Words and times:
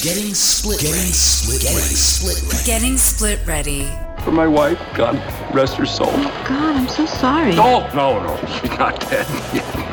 Getting 0.00 0.32
split 0.32 0.78
Getting 0.78 0.94
ready. 0.94 1.10
Split 1.10 1.60
Getting 1.60 1.76
ready. 1.76 1.94
split 1.96 2.52
ready. 2.52 2.64
Getting 2.64 2.96
split 2.96 3.40
ready. 3.44 3.88
For 4.22 4.30
my 4.30 4.46
wife, 4.46 4.78
God 4.94 5.16
rest 5.52 5.74
her 5.74 5.86
soul. 5.86 6.10
Oh, 6.12 6.44
God, 6.46 6.76
I'm 6.76 6.86
so 6.86 7.04
sorry. 7.04 7.56
No, 7.56 7.80
no, 7.92 8.22
no. 8.22 8.36
She's 8.46 8.70
not 8.78 9.00
dead. 9.10 9.26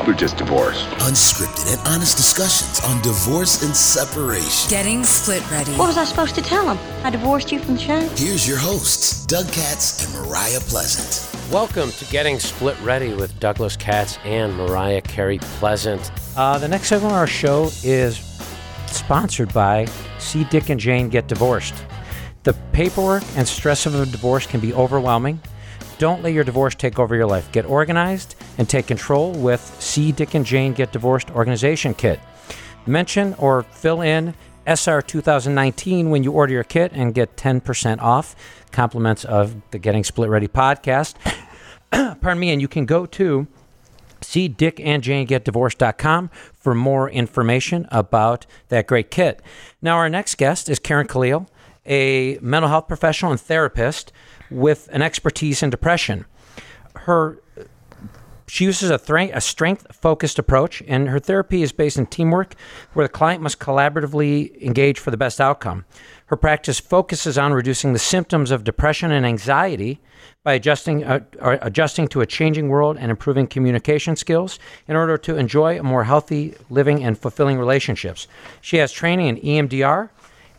We're 0.06 0.14
just 0.14 0.36
divorced. 0.36 0.84
Unscripted 1.00 1.76
and 1.76 1.88
honest 1.88 2.16
discussions 2.16 2.80
on 2.84 3.02
divorce 3.02 3.64
and 3.64 3.74
separation. 3.74 4.70
Getting 4.70 5.02
split 5.02 5.42
ready. 5.50 5.72
What 5.72 5.88
was 5.88 5.98
I 5.98 6.04
supposed 6.04 6.36
to 6.36 6.42
tell 6.42 6.72
him? 6.72 6.78
I 7.04 7.10
divorced 7.10 7.50
you 7.50 7.58
from 7.58 7.74
the 7.74 7.80
show? 7.80 7.98
Here's 8.14 8.46
your 8.46 8.58
hosts, 8.58 9.26
Doug 9.26 9.46
Katz 9.50 10.04
and 10.04 10.14
Mariah 10.24 10.60
Pleasant. 10.60 11.32
Welcome 11.52 11.90
to 11.90 12.04
Getting 12.12 12.38
Split 12.38 12.80
Ready 12.80 13.12
with 13.14 13.38
Douglas 13.40 13.76
Katz 13.76 14.18
and 14.24 14.56
Mariah 14.56 15.00
Carey 15.02 15.38
Pleasant. 15.38 16.12
Uh, 16.36 16.58
the 16.58 16.68
next 16.68 16.88
segment 16.88 17.12
of 17.12 17.18
our 17.18 17.26
show 17.26 17.70
is 17.82 18.18
sponsored 18.96 19.52
by 19.52 19.84
See 20.18 20.44
Dick 20.44 20.70
and 20.70 20.80
Jane 20.80 21.08
Get 21.08 21.28
Divorced. 21.28 21.74
The 22.44 22.54
paperwork 22.72 23.22
and 23.36 23.46
stress 23.46 23.86
of 23.86 23.94
a 23.94 24.06
divorce 24.06 24.46
can 24.46 24.60
be 24.60 24.72
overwhelming. 24.72 25.40
Don't 25.98 26.22
let 26.22 26.32
your 26.32 26.44
divorce 26.44 26.74
take 26.74 26.98
over 26.98 27.14
your 27.14 27.26
life. 27.26 27.50
Get 27.52 27.64
organized 27.66 28.36
and 28.58 28.68
take 28.68 28.86
control 28.86 29.32
with 29.32 29.60
See 29.80 30.12
Dick 30.12 30.34
and 30.34 30.44
Jane 30.44 30.72
Get 30.72 30.92
Divorced 30.92 31.30
Organization 31.30 31.94
Kit. 31.94 32.20
Mention 32.86 33.34
or 33.34 33.62
fill 33.62 34.00
in 34.00 34.34
SR 34.66 35.02
2019 35.02 36.10
when 36.10 36.22
you 36.24 36.32
order 36.32 36.52
your 36.52 36.64
kit 36.64 36.92
and 36.94 37.14
get 37.14 37.36
10% 37.36 38.00
off. 38.00 38.34
Compliments 38.72 39.24
of 39.24 39.56
the 39.70 39.78
Getting 39.78 40.04
Split 40.04 40.28
Ready 40.28 40.48
podcast. 40.48 41.14
Pardon 42.20 42.38
me, 42.38 42.50
and 42.50 42.60
you 42.60 42.68
can 42.68 42.86
go 42.86 43.06
to 43.06 43.46
see 44.26 44.48
Dick 44.48 44.80
and 44.80 45.02
Jane 45.02 45.26
Get 45.26 45.44
Divorced.com 45.44 46.30
for 46.52 46.74
more 46.74 47.08
information 47.08 47.86
about 47.90 48.46
that 48.68 48.86
great 48.86 49.10
kit. 49.10 49.40
Now, 49.80 49.96
our 49.96 50.08
next 50.08 50.36
guest 50.36 50.68
is 50.68 50.78
Karen 50.78 51.06
Khalil, 51.06 51.48
a 51.86 52.38
mental 52.40 52.68
health 52.68 52.88
professional 52.88 53.30
and 53.30 53.40
therapist 53.40 54.12
with 54.50 54.88
an 54.92 55.02
expertise 55.02 55.62
in 55.62 55.70
depression. 55.70 56.24
Her 56.94 57.40
she 58.46 58.64
uses 58.64 58.90
a, 58.90 58.98
thra- 58.98 59.30
a 59.32 59.40
strength 59.40 59.86
focused 59.94 60.38
approach, 60.38 60.82
and 60.86 61.08
her 61.08 61.18
therapy 61.18 61.62
is 61.62 61.72
based 61.72 61.98
in 61.98 62.06
teamwork 62.06 62.54
where 62.92 63.06
the 63.06 63.12
client 63.12 63.42
must 63.42 63.58
collaboratively 63.58 64.60
engage 64.62 64.98
for 64.98 65.10
the 65.10 65.16
best 65.16 65.40
outcome. 65.40 65.84
Her 66.26 66.36
practice 66.36 66.80
focuses 66.80 67.38
on 67.38 67.52
reducing 67.52 67.92
the 67.92 67.98
symptoms 67.98 68.50
of 68.50 68.64
depression 68.64 69.10
and 69.12 69.26
anxiety 69.26 70.00
by 70.42 70.54
adjusting, 70.54 71.04
uh, 71.04 71.20
adjusting 71.40 72.08
to 72.08 72.20
a 72.20 72.26
changing 72.26 72.68
world 72.68 72.96
and 72.98 73.10
improving 73.10 73.46
communication 73.46 74.16
skills 74.16 74.58
in 74.86 74.96
order 74.96 75.18
to 75.18 75.36
enjoy 75.36 75.78
a 75.78 75.82
more 75.82 76.04
healthy 76.04 76.54
living 76.70 77.02
and 77.02 77.18
fulfilling 77.18 77.58
relationships. 77.58 78.28
She 78.60 78.76
has 78.76 78.92
training 78.92 79.26
in 79.26 79.68
EMDR, 79.68 80.10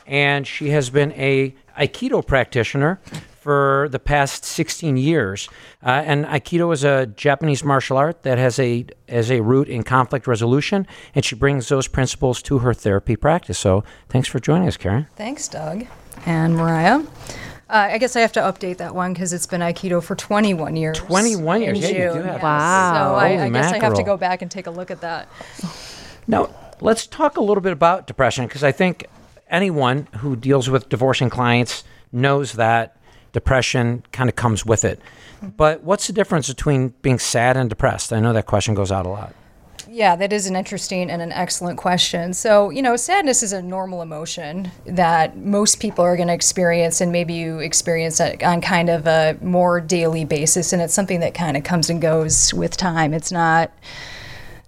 and 0.05 0.47
she 0.47 0.69
has 0.69 0.89
been 0.89 1.11
a 1.13 1.53
Aikido 1.77 2.25
practitioner 2.25 2.99
for 3.47 3.87
the 3.89 3.99
past 3.99 4.43
16 4.43 4.97
years. 4.97 5.47
Uh, 5.81 6.03
and 6.05 6.25
Aikido 6.25 6.73
is 6.73 6.83
a 6.83 7.05
Japanese 7.05 7.63
martial 7.63 7.95
art 7.95 8.23
that 8.23 8.37
has 8.37 8.59
a 8.59 8.85
as 9.07 9.31
a 9.31 9.39
root 9.39 9.69
in 9.69 9.83
conflict 9.83 10.27
resolution, 10.27 10.85
and 11.15 11.23
she 11.23 11.33
brings 11.33 11.69
those 11.69 11.87
principles 11.87 12.41
to 12.41 12.59
her 12.59 12.73
therapy 12.73 13.15
practice. 13.15 13.57
So, 13.57 13.85
thanks 14.09 14.27
for 14.27 14.41
joining 14.41 14.67
us, 14.67 14.75
Karen. 14.75 15.07
Thanks, 15.15 15.47
Doug 15.47 15.85
and 16.25 16.57
Mariah. 16.57 16.99
Uh, 17.69 17.87
I 17.91 17.97
guess 17.99 18.17
I 18.17 18.19
have 18.19 18.33
to 18.33 18.41
update 18.41 18.77
that 18.77 18.93
one 18.93 19.13
because 19.13 19.31
it's 19.31 19.47
been 19.47 19.61
Aikido 19.61 20.03
for 20.03 20.13
21 20.17 20.75
years. 20.75 20.97
21 20.97 21.61
years, 21.61 21.79
yeah, 21.79 21.87
you 21.87 21.93
June, 21.93 22.17
do 22.17 22.23
have 22.23 22.33
yes. 22.33 22.43
Wow. 22.43 22.93
So 22.93 23.15
I, 23.15 23.45
I 23.45 23.49
guess 23.49 23.71
I 23.71 23.79
have 23.79 23.93
to 23.93 24.03
go 24.03 24.17
back 24.17 24.41
and 24.41 24.51
take 24.51 24.67
a 24.67 24.71
look 24.71 24.91
at 24.91 24.99
that. 24.99 25.29
Now, 26.27 26.49
let's 26.81 27.07
talk 27.07 27.37
a 27.37 27.41
little 27.41 27.61
bit 27.61 27.71
about 27.71 28.07
depression 28.07 28.45
because 28.45 28.65
I 28.65 28.73
think 28.73 29.05
anyone 29.49 30.09
who 30.17 30.35
deals 30.35 30.69
with 30.69 30.89
divorcing 30.89 31.29
clients 31.29 31.85
knows 32.11 32.51
that 32.53 32.96
depression 33.37 34.03
kind 34.11 34.29
of 34.29 34.35
comes 34.35 34.65
with 34.65 34.83
it. 34.83 34.99
Mm-hmm. 35.37 35.49
But 35.49 35.83
what's 35.83 36.07
the 36.07 36.13
difference 36.13 36.47
between 36.47 36.95
being 37.03 37.19
sad 37.19 37.55
and 37.55 37.69
depressed? 37.69 38.11
I 38.11 38.19
know 38.19 38.33
that 38.33 38.47
question 38.47 38.73
goes 38.73 38.91
out 38.91 39.05
a 39.05 39.09
lot. 39.09 39.35
Yeah, 39.89 40.15
that 40.15 40.33
is 40.33 40.47
an 40.47 40.55
interesting 40.55 41.09
and 41.09 41.21
an 41.21 41.31
excellent 41.31 41.77
question. 41.77 42.33
So, 42.33 42.71
you 42.71 42.81
know, 42.81 42.95
sadness 42.95 43.43
is 43.43 43.53
a 43.53 43.61
normal 43.61 44.01
emotion 44.01 44.71
that 44.85 45.37
most 45.37 45.79
people 45.79 46.03
are 46.03 46.15
going 46.15 46.27
to 46.27 46.33
experience, 46.33 46.99
and 46.99 47.11
maybe 47.11 47.35
you 47.35 47.59
experience 47.59 48.19
it 48.19 48.43
on 48.43 48.59
kind 48.59 48.89
of 48.89 49.07
a 49.07 49.37
more 49.41 49.79
daily 49.79 50.25
basis. 50.25 50.73
And 50.73 50.81
it's 50.81 50.93
something 50.93 51.19
that 51.21 51.33
kind 51.33 51.55
of 51.55 51.63
comes 51.63 51.89
and 51.89 52.01
goes 52.01 52.53
with 52.53 52.75
time. 52.75 53.13
It's 53.13 53.31
not 53.31 53.71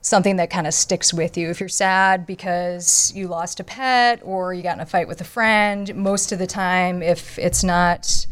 something 0.01 0.37
that 0.37 0.49
kind 0.49 0.67
of 0.67 0.73
sticks 0.73 1.13
with 1.13 1.37
you. 1.37 1.49
If 1.49 1.59
you're 1.59 1.69
sad 1.69 2.25
because 2.25 3.11
you 3.13 3.27
lost 3.27 3.59
a 3.59 3.63
pet 3.63 4.21
or 4.23 4.53
you 4.53 4.63
got 4.63 4.77
in 4.77 4.81
a 4.81 4.85
fight 4.85 5.07
with 5.07 5.19
a 5.19 5.25
friend, 5.25 5.93
most 5.95 6.31
of 6.31 6.39
the 6.39 6.47
time, 6.47 7.03
if 7.03 7.37
it's 7.37 7.63
not 7.63 8.25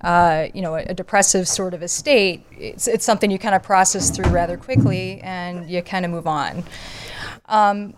uh, 0.00 0.46
you 0.54 0.62
know, 0.62 0.76
a, 0.76 0.82
a 0.84 0.94
depressive 0.94 1.48
sort 1.48 1.74
of 1.74 1.82
a 1.82 1.88
state, 1.88 2.44
it's, 2.52 2.86
it's 2.86 3.04
something 3.04 3.30
you 3.30 3.38
kind 3.38 3.54
of 3.54 3.62
process 3.62 4.10
through 4.10 4.30
rather 4.30 4.56
quickly 4.56 5.20
and 5.22 5.68
you 5.68 5.82
kind 5.82 6.04
of 6.04 6.10
move 6.10 6.26
on. 6.26 6.62
Um, 7.46 7.94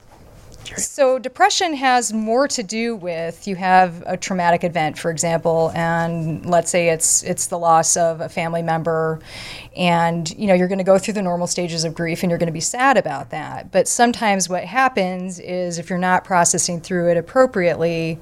so 0.77 1.19
depression 1.19 1.75
has 1.75 2.13
more 2.13 2.47
to 2.49 2.63
do 2.63 2.95
with 2.95 3.49
you 3.49 3.57
have 3.57 4.03
a 4.07 4.17
traumatic 4.17 4.63
event, 4.63 4.99
for 4.99 5.11
example, 5.11 5.73
and 5.75 6.47
let's 6.47 6.71
say 6.71 6.91
it's 6.91 7.23
it's 7.23 7.47
the 7.47 7.59
loss 7.59 7.97
of 7.97 8.21
a 8.21 8.29
family 8.29 8.63
member, 8.63 9.21
and 9.77 10.31
you 10.39 10.47
know 10.47 10.55
you're 10.55 10.69
going 10.69 10.79
to 10.79 10.85
go 10.85 10.99
through 10.99 11.15
the 11.15 11.23
normal 11.23 11.47
stages 11.47 11.85
of 11.85 11.95
grief 11.95 12.23
and 12.23 12.31
you're 12.31 12.39
going 12.39 12.47
to 12.47 12.53
be 12.53 12.61
sad 12.61 12.97
about 12.97 13.31
that. 13.31 13.73
But 13.73 13.89
sometimes 13.89 14.49
what 14.49 14.65
happens 14.65 15.41
is 15.41 15.79
if 15.79 15.91
you're 15.91 15.99
not 15.99 16.25
processing 16.25 16.81
through 16.81 17.11
it 17.11 17.17
appropriately, 17.17 18.21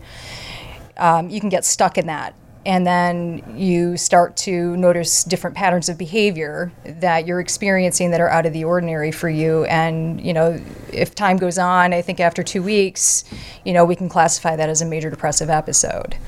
um, 0.97 1.29
you 1.29 1.41
can 1.41 1.49
get 1.49 1.65
stuck 1.65 1.99
in 1.99 2.07
that. 2.07 2.35
And 2.69 2.87
then 2.87 3.43
you 3.57 3.97
start 3.97 4.37
to 4.39 4.77
notice 4.77 5.25
different 5.25 5.57
patterns 5.57 5.89
of 5.89 5.97
behavior 5.97 6.71
that 6.85 7.27
you're 7.27 7.41
experiencing 7.41 8.11
that 8.11 8.21
are 8.21 8.29
out 8.29 8.45
of 8.45 8.53
the 8.53 8.65
ordinary 8.65 9.11
for 9.11 9.31
you. 9.31 9.65
And, 9.65 10.21
you 10.21 10.35
know, 10.35 10.61
if 10.93 11.15
time 11.15 11.39
goes 11.39 11.57
on, 11.57 11.95
I 11.95 12.03
think 12.03 12.21
after 12.21 12.43
two 12.43 12.63
weeks, 12.63 13.25
you 13.65 13.73
know, 13.73 13.87
we 13.87 13.97
can 13.97 14.11
classify 14.11 14.55
that 14.55 14.69
as 14.69 14.83
a 14.83 14.85
major 14.85 15.09
depressive 15.09 15.49
episode. 15.49 16.19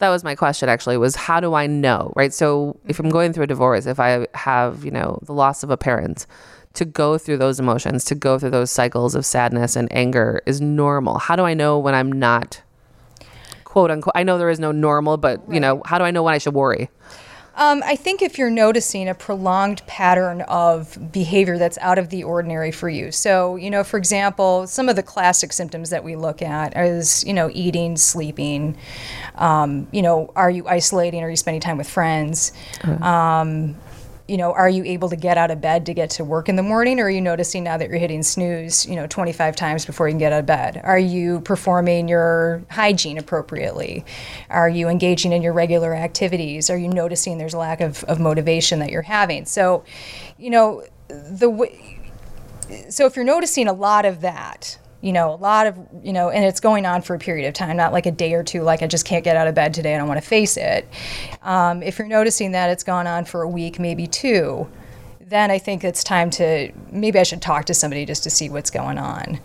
that 0.00 0.10
was 0.10 0.22
my 0.22 0.34
question 0.34 0.68
actually 0.68 0.96
was 0.96 1.16
how 1.16 1.40
do 1.40 1.54
i 1.54 1.66
know 1.66 2.12
right 2.14 2.32
so 2.32 2.78
if 2.86 3.00
i'm 3.00 3.08
going 3.08 3.32
through 3.32 3.42
a 3.42 3.48
divorce 3.48 3.84
if 3.84 3.98
i 3.98 4.28
have 4.32 4.84
you 4.84 4.92
know 4.92 5.18
the 5.22 5.32
loss 5.32 5.64
of 5.64 5.70
a 5.70 5.76
parent 5.76 6.24
to 6.74 6.84
go 6.84 7.18
through 7.18 7.36
those 7.36 7.58
emotions 7.58 8.04
to 8.04 8.14
go 8.14 8.38
through 8.38 8.50
those 8.50 8.70
cycles 8.70 9.16
of 9.16 9.26
sadness 9.26 9.74
and 9.74 9.92
anger 9.92 10.40
is 10.46 10.60
normal 10.60 11.18
how 11.18 11.34
do 11.34 11.42
i 11.42 11.52
know 11.52 11.80
when 11.80 11.96
i'm 11.96 12.12
not 12.12 12.62
quote 13.78 13.90
unquote 13.90 14.12
i 14.14 14.22
know 14.22 14.38
there 14.38 14.50
is 14.50 14.60
no 14.60 14.72
normal 14.72 15.16
but 15.16 15.40
you 15.48 15.60
know 15.60 15.82
how 15.86 15.98
do 15.98 16.04
i 16.04 16.10
know 16.10 16.22
when 16.22 16.34
i 16.34 16.38
should 16.38 16.54
worry 16.54 16.88
Um, 17.60 17.82
I 17.84 17.96
think 17.96 18.22
if 18.22 18.38
you're 18.38 18.50
noticing 18.50 19.08
a 19.08 19.14
prolonged 19.14 19.84
pattern 19.88 20.42
of 20.42 20.96
behavior 21.10 21.58
that's 21.58 21.76
out 21.78 21.98
of 21.98 22.08
the 22.08 22.22
ordinary 22.22 22.70
for 22.70 22.88
you. 22.88 23.10
So, 23.10 23.56
you 23.56 23.68
know, 23.68 23.82
for 23.82 23.96
example, 23.98 24.68
some 24.68 24.88
of 24.88 24.94
the 24.94 25.02
classic 25.02 25.52
symptoms 25.52 25.90
that 25.90 26.04
we 26.04 26.14
look 26.14 26.40
at 26.40 26.76
is, 26.76 27.24
you 27.24 27.34
know, 27.34 27.50
eating, 27.52 27.96
sleeping. 27.96 28.76
Um, 29.34 29.88
you 29.90 30.02
know, 30.02 30.30
are 30.36 30.52
you 30.52 30.68
isolating? 30.68 31.24
Are 31.24 31.30
you 31.30 31.36
spending 31.36 31.60
time 31.60 31.78
with 31.78 31.90
friends? 31.90 32.52
Um, 33.02 33.74
you 34.28 34.36
know, 34.36 34.52
are 34.52 34.68
you 34.68 34.84
able 34.84 35.08
to 35.08 35.16
get 35.16 35.38
out 35.38 35.50
of 35.50 35.60
bed 35.62 35.86
to 35.86 35.94
get 35.94 36.10
to 36.10 36.24
work 36.24 36.50
in 36.50 36.56
the 36.56 36.62
morning, 36.62 37.00
or 37.00 37.04
are 37.04 37.10
you 37.10 37.20
noticing 37.20 37.64
now 37.64 37.78
that 37.78 37.88
you're 37.88 37.98
hitting 37.98 38.22
snooze, 38.22 38.84
you 38.84 38.94
know, 38.94 39.06
25 39.06 39.56
times 39.56 39.86
before 39.86 40.06
you 40.06 40.12
can 40.12 40.18
get 40.18 40.34
out 40.34 40.40
of 40.40 40.46
bed? 40.46 40.80
Are 40.84 40.98
you 40.98 41.40
performing 41.40 42.08
your 42.08 42.62
hygiene 42.70 43.16
appropriately? 43.16 44.04
Are 44.50 44.68
you 44.68 44.88
engaging 44.88 45.32
in 45.32 45.40
your 45.40 45.54
regular 45.54 45.94
activities? 45.94 46.68
Are 46.68 46.76
you 46.76 46.88
noticing 46.88 47.38
there's 47.38 47.54
a 47.54 47.58
lack 47.58 47.80
of, 47.80 48.04
of 48.04 48.20
motivation 48.20 48.80
that 48.80 48.90
you're 48.90 49.00
having? 49.00 49.46
So, 49.46 49.84
you 50.36 50.50
know, 50.50 50.84
the 51.08 51.48
way, 51.48 51.98
so 52.90 53.06
if 53.06 53.16
you're 53.16 53.24
noticing 53.24 53.66
a 53.66 53.72
lot 53.72 54.04
of 54.04 54.20
that, 54.20 54.78
you 55.00 55.12
know, 55.12 55.32
a 55.32 55.36
lot 55.36 55.66
of, 55.66 55.78
you 56.02 56.12
know, 56.12 56.28
and 56.28 56.44
it's 56.44 56.60
going 56.60 56.84
on 56.84 57.02
for 57.02 57.14
a 57.14 57.18
period 57.18 57.46
of 57.46 57.54
time, 57.54 57.76
not 57.76 57.92
like 57.92 58.06
a 58.06 58.10
day 58.10 58.34
or 58.34 58.42
two, 58.42 58.62
like 58.62 58.82
I 58.82 58.86
just 58.86 59.04
can't 59.04 59.22
get 59.22 59.36
out 59.36 59.46
of 59.46 59.54
bed 59.54 59.72
today, 59.72 59.94
I 59.94 59.98
don't 59.98 60.08
want 60.08 60.20
to 60.20 60.26
face 60.26 60.56
it. 60.56 60.88
Um, 61.42 61.82
if 61.82 61.98
you're 61.98 62.08
noticing 62.08 62.52
that 62.52 62.70
it's 62.70 62.82
gone 62.82 63.06
on 63.06 63.24
for 63.24 63.42
a 63.42 63.48
week, 63.48 63.78
maybe 63.78 64.06
two, 64.06 64.68
then 65.20 65.50
I 65.50 65.58
think 65.58 65.84
it's 65.84 66.02
time 66.02 66.30
to 66.30 66.72
maybe 66.90 67.18
I 67.18 67.22
should 67.22 67.42
talk 67.42 67.66
to 67.66 67.74
somebody 67.74 68.06
just 68.06 68.22
to 68.24 68.30
see 68.30 68.48
what's 68.48 68.70
going 68.70 68.98
on. 68.98 69.38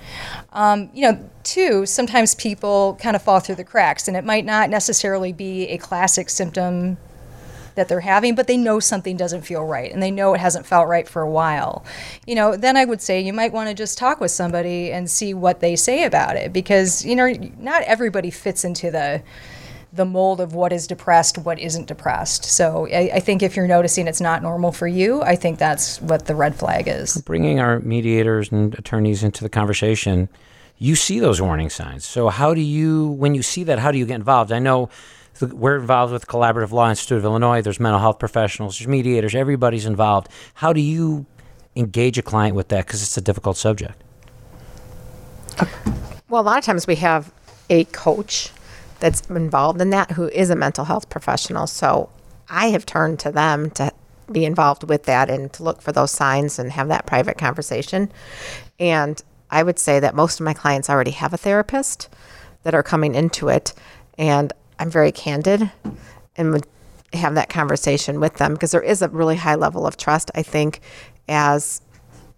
Um, 0.53 0.89
you 0.93 1.01
know, 1.11 1.29
two, 1.43 1.85
sometimes 1.85 2.35
people 2.35 2.97
kind 3.01 3.15
of 3.15 3.21
fall 3.21 3.39
through 3.39 3.55
the 3.55 3.65
cracks, 3.65 4.07
and 4.07 4.15
it 4.15 4.23
might 4.23 4.45
not 4.45 4.69
necessarily 4.69 5.33
be 5.33 5.67
a 5.67 5.77
classic 5.77 6.29
symptom 6.29 6.97
that 7.75 7.87
they're 7.87 8.01
having, 8.01 8.35
but 8.35 8.47
they 8.47 8.57
know 8.57 8.79
something 8.79 9.17
doesn't 9.17 9.41
feel 9.41 9.63
right 9.63 9.91
and 9.91 10.01
they 10.01 10.11
know 10.11 10.33
it 10.33 10.39
hasn't 10.39 10.65
felt 10.65 10.87
right 10.87 11.07
for 11.07 11.21
a 11.21 11.29
while. 11.29 11.83
You 12.25 12.35
know, 12.35 12.55
then 12.55 12.77
I 12.77 12.85
would 12.85 13.01
say 13.01 13.19
you 13.21 13.33
might 13.33 13.53
want 13.53 13.69
to 13.69 13.75
just 13.75 13.97
talk 13.97 14.19
with 14.19 14.31
somebody 14.31 14.91
and 14.91 15.09
see 15.09 15.33
what 15.33 15.59
they 15.59 15.75
say 15.75 16.03
about 16.03 16.35
it 16.35 16.53
because, 16.53 17.05
you 17.05 17.15
know, 17.15 17.33
not 17.57 17.83
everybody 17.83 18.29
fits 18.29 18.63
into 18.63 18.91
the 18.91 19.23
the 19.93 20.05
mold 20.05 20.41
of 20.41 20.55
what 20.55 20.73
is 20.73 20.87
depressed, 20.87 21.37
what 21.37 21.59
isn't 21.59 21.85
depressed. 21.85 22.45
So 22.45 22.87
I, 22.87 23.11
I 23.13 23.19
think 23.19 23.43
if 23.43 23.55
you're 23.55 23.67
noticing 23.67 24.07
it's 24.07 24.19
not 24.19 24.41
normal 24.41 24.71
for 24.71 24.87
you, 24.87 25.21
I 25.21 25.35
think 25.35 25.59
that's 25.59 26.01
what 26.01 26.25
the 26.25 26.33
red 26.33 26.55
flag 26.55 26.87
is. 26.87 27.21
Bringing 27.21 27.59
our 27.59 27.79
mediators 27.79 28.51
and 28.51 28.73
attorneys 28.73 29.23
into 29.23 29.43
the 29.43 29.49
conversation, 29.49 30.29
you 30.79 30.95
see 30.95 31.19
those 31.19 31.39
warning 31.39 31.69
signs. 31.69 32.05
So 32.05 32.29
how 32.29 32.55
do 32.55 32.61
you, 32.61 33.09
when 33.09 33.35
you 33.35 33.43
see 33.43 33.63
that, 33.65 33.77
how 33.77 33.91
do 33.91 33.99
you 33.99 34.07
get 34.07 34.15
involved? 34.15 34.51
I 34.51 34.57
know 34.57 34.89
th- 35.39 35.53
we're 35.53 35.77
involved 35.77 36.13
with 36.13 36.27
Collaborative 36.27 36.71
Law 36.71 36.89
Institute 36.89 37.17
of 37.17 37.25
Illinois. 37.25 37.61
There's 37.61 37.79
mental 37.79 37.99
health 37.99 38.19
professionals, 38.19 38.79
there's 38.79 38.87
mediators, 38.87 39.35
everybody's 39.35 39.85
involved. 39.85 40.29
How 40.55 40.73
do 40.73 40.81
you 40.81 41.25
engage 41.75 42.17
a 42.17 42.21
client 42.21 42.55
with 42.55 42.69
that? 42.69 42.85
Because 42.85 43.01
it's 43.01 43.17
a 43.17 43.21
difficult 43.21 43.57
subject. 43.57 44.01
Well, 46.29 46.41
a 46.41 46.43
lot 46.43 46.57
of 46.57 46.63
times 46.63 46.87
we 46.87 46.95
have 46.95 47.31
a 47.69 47.83
coach 47.85 48.51
that's 48.99 49.21
involved 49.29 49.81
in 49.81 49.89
that 49.91 50.11
who 50.11 50.29
is 50.29 50.49
a 50.49 50.55
mental 50.55 50.85
health 50.85 51.09
professional. 51.09 51.67
So 51.67 52.09
I 52.49 52.67
have 52.67 52.85
turned 52.85 53.19
to 53.19 53.31
them 53.31 53.69
to 53.71 53.91
be 54.31 54.45
involved 54.45 54.87
with 54.87 55.03
that 55.03 55.29
and 55.29 55.51
to 55.53 55.63
look 55.63 55.81
for 55.81 55.91
those 55.91 56.11
signs 56.11 56.57
and 56.57 56.71
have 56.71 56.87
that 56.87 57.05
private 57.05 57.37
conversation. 57.37 58.11
And 58.79 59.21
I 59.51 59.61
would 59.61 59.77
say 59.77 59.99
that 59.99 60.15
most 60.15 60.39
of 60.39 60.45
my 60.45 60.53
clients 60.53 60.89
already 60.89 61.11
have 61.11 61.33
a 61.33 61.37
therapist 61.37 62.09
that 62.63 62.73
are 62.73 62.83
coming 62.83 63.13
into 63.13 63.49
it. 63.49 63.73
And 64.17 64.53
I'm 64.79 64.89
very 64.89 65.11
candid 65.11 65.71
and 66.35 66.51
would 66.51 66.67
have 67.13 67.35
that 67.35 67.49
conversation 67.49 68.19
with 68.19 68.35
them 68.35 68.53
because 68.53 68.71
there 68.71 68.81
is 68.81 69.01
a 69.01 69.09
really 69.09 69.35
high 69.35 69.55
level 69.55 69.85
of 69.85 69.97
trust, 69.97 70.31
I 70.35 70.43
think, 70.43 70.79
as 71.27 71.81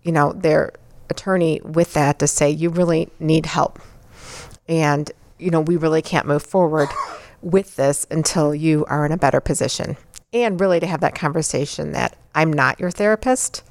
you 0.03 0.11
know, 0.11 0.33
their 0.33 0.73
attorney 1.09 1.61
with 1.63 1.93
that 1.93 2.19
to 2.19 2.27
say, 2.27 2.49
you 2.49 2.69
really 2.69 3.09
need 3.19 3.45
help. 3.45 3.79
And, 4.67 5.11
you 5.37 5.51
know, 5.51 5.61
we 5.61 5.77
really 5.77 6.01
can't 6.01 6.27
move 6.27 6.43
forward 6.43 6.89
with 7.41 7.75
this 7.75 8.05
until 8.11 8.53
you 8.53 8.85
are 8.85 9.05
in 9.05 9.11
a 9.11 9.17
better 9.17 9.39
position. 9.39 9.97
And 10.33 10.59
really 10.59 10.79
to 10.79 10.87
have 10.87 11.01
that 11.01 11.15
conversation 11.15 11.93
that 11.93 12.17
I'm 12.33 12.51
not 12.51 12.79
your 12.79 12.91
therapist 12.91 13.63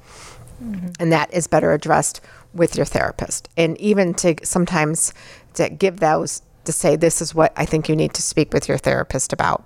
mm-hmm. 0.61 0.87
and 0.99 1.11
that 1.11 1.33
is 1.33 1.47
better 1.47 1.73
addressed 1.73 2.21
with 2.53 2.75
your 2.75 2.85
therapist. 2.85 3.49
And 3.57 3.79
even 3.79 4.13
to 4.15 4.35
sometimes 4.43 5.13
to 5.55 5.69
give 5.69 5.99
those 5.99 6.41
to 6.65 6.71
say, 6.71 6.95
this 6.95 7.21
is 7.21 7.33
what 7.33 7.53
I 7.55 7.65
think 7.65 7.89
you 7.89 7.95
need 7.95 8.13
to 8.13 8.21
speak 8.21 8.53
with 8.53 8.67
your 8.67 8.77
therapist 8.77 9.33
about 9.33 9.65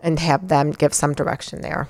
and 0.00 0.18
have 0.18 0.48
them 0.48 0.70
give 0.70 0.94
some 0.94 1.14
direction 1.14 1.60
there. 1.60 1.88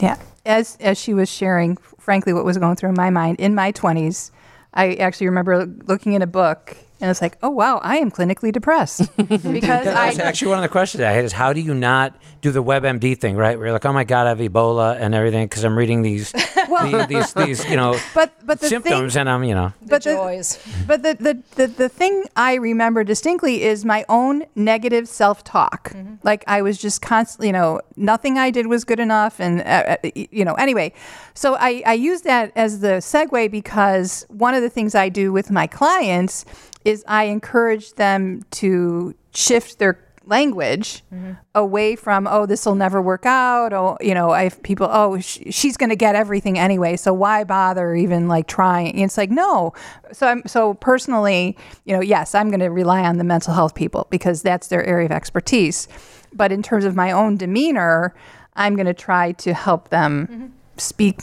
Yeah. 0.00 0.18
As 0.44 0.76
as 0.80 0.98
she 0.98 1.12
was 1.12 1.28
sharing, 1.28 1.76
frankly, 1.98 2.32
what 2.32 2.44
was 2.44 2.56
going 2.58 2.76
through 2.76 2.92
my 2.92 3.10
mind 3.10 3.40
in 3.40 3.54
my 3.54 3.72
twenties, 3.72 4.30
I 4.74 4.94
actually 4.94 5.26
remember 5.26 5.66
looking 5.66 6.12
in 6.12 6.22
a 6.22 6.26
book 6.26 6.76
and 7.00 7.10
it's 7.10 7.20
like, 7.20 7.36
oh 7.42 7.50
wow, 7.50 7.78
I 7.82 7.98
am 7.98 8.10
clinically 8.10 8.52
depressed 8.52 9.14
because 9.16 9.40
That's 9.40 10.18
I 10.20 10.22
actually 10.22 10.48
one 10.48 10.58
of 10.58 10.62
the 10.62 10.68
questions 10.68 11.02
I 11.02 11.10
had 11.12 11.24
is 11.24 11.32
how 11.32 11.52
do 11.52 11.60
you 11.60 11.74
not 11.74 12.16
do 12.40 12.50
the 12.50 12.62
WebMD 12.62 13.18
thing, 13.18 13.36
right? 13.36 13.56
Where 13.58 13.66
you're 13.66 13.72
like, 13.72 13.84
oh 13.84 13.92
my 13.92 14.04
God, 14.04 14.26
I 14.26 14.30
have 14.30 14.38
Ebola 14.38 14.98
and 14.98 15.14
everything 15.14 15.46
because 15.46 15.64
I'm 15.64 15.76
reading 15.76 16.02
these, 16.02 16.32
the- 16.32 17.06
these, 17.08 17.34
these, 17.34 17.68
you 17.70 17.76
know, 17.76 17.98
but 18.14 18.32
but 18.46 18.60
the 18.60 18.68
symptoms 18.68 19.14
thing, 19.14 19.20
and 19.20 19.30
I'm, 19.30 19.44
you 19.44 19.54
know, 19.54 19.72
but 19.82 20.02
the, 20.04 20.14
joys. 20.14 20.58
but 20.86 21.02
the, 21.02 21.14
the, 21.14 21.42
the, 21.56 21.66
the 21.66 21.88
thing 21.88 22.24
I 22.36 22.54
remember 22.54 23.04
distinctly 23.04 23.62
is 23.62 23.84
my 23.84 24.04
own 24.08 24.44
negative 24.54 25.08
self 25.08 25.44
talk. 25.44 25.94
Like 26.22 26.44
I 26.46 26.62
was 26.62 26.78
just 26.78 27.02
constantly, 27.02 27.48
you 27.48 27.52
know, 27.52 27.80
nothing 27.96 28.38
I 28.38 28.50
did 28.50 28.68
was 28.68 28.84
good 28.84 29.00
enough. 29.00 29.40
And, 29.40 29.60
uh, 29.60 29.96
uh, 30.04 30.10
you 30.14 30.44
know, 30.44 30.54
anyway, 30.54 30.92
so 31.34 31.56
I, 31.56 31.82
I 31.84 31.94
use 31.94 32.22
that 32.22 32.52
as 32.56 32.80
the 32.80 32.98
segue 33.00 33.50
because 33.50 34.24
one 34.28 34.54
of 34.54 34.62
the 34.62 34.70
things 34.70 34.94
I 34.94 35.08
do 35.08 35.32
with 35.32 35.50
my 35.50 35.66
clients 35.66 36.44
is 36.86 37.04
I 37.08 37.24
encourage 37.24 37.94
them 37.94 38.44
to 38.52 39.14
shift 39.34 39.80
their 39.80 39.98
language 40.28 41.04
mm-hmm. 41.14 41.32
away 41.54 41.94
from 41.94 42.26
oh 42.28 42.46
this 42.46 42.66
will 42.66 42.74
never 42.74 43.00
work 43.00 43.24
out. 43.24 43.72
Oh 43.72 43.96
you 44.00 44.12
know 44.12 44.30
i 44.30 44.44
have 44.44 44.60
people 44.62 44.88
oh 44.90 45.20
sh- 45.20 45.38
she's 45.50 45.76
going 45.76 45.90
to 45.90 45.96
get 45.96 46.16
everything 46.16 46.58
anyway 46.58 46.96
so 46.96 47.12
why 47.12 47.44
bother 47.44 47.94
even 47.94 48.28
like 48.28 48.48
trying? 48.48 48.94
And 48.94 49.04
it's 49.04 49.16
like 49.16 49.30
no. 49.30 49.72
So 50.12 50.26
i'm 50.26 50.42
so 50.46 50.74
personally 50.74 51.56
you 51.84 51.94
know 51.94 52.00
yes 52.00 52.34
i'm 52.34 52.50
going 52.50 52.60
to 52.60 52.70
rely 52.70 53.02
on 53.02 53.18
the 53.18 53.24
mental 53.24 53.54
health 53.54 53.74
people 53.74 54.06
because 54.10 54.42
that's 54.42 54.68
their 54.68 54.84
area 54.84 55.06
of 55.06 55.12
expertise. 55.12 55.88
But 56.32 56.52
in 56.52 56.62
terms 56.62 56.84
of 56.84 56.94
my 56.96 57.12
own 57.12 57.36
demeanor 57.36 58.14
i'm 58.54 58.74
going 58.74 58.86
to 58.86 58.94
try 58.94 59.32
to 59.32 59.54
help 59.54 59.90
them 59.90 60.26
mm-hmm. 60.26 60.46
speak 60.76 61.22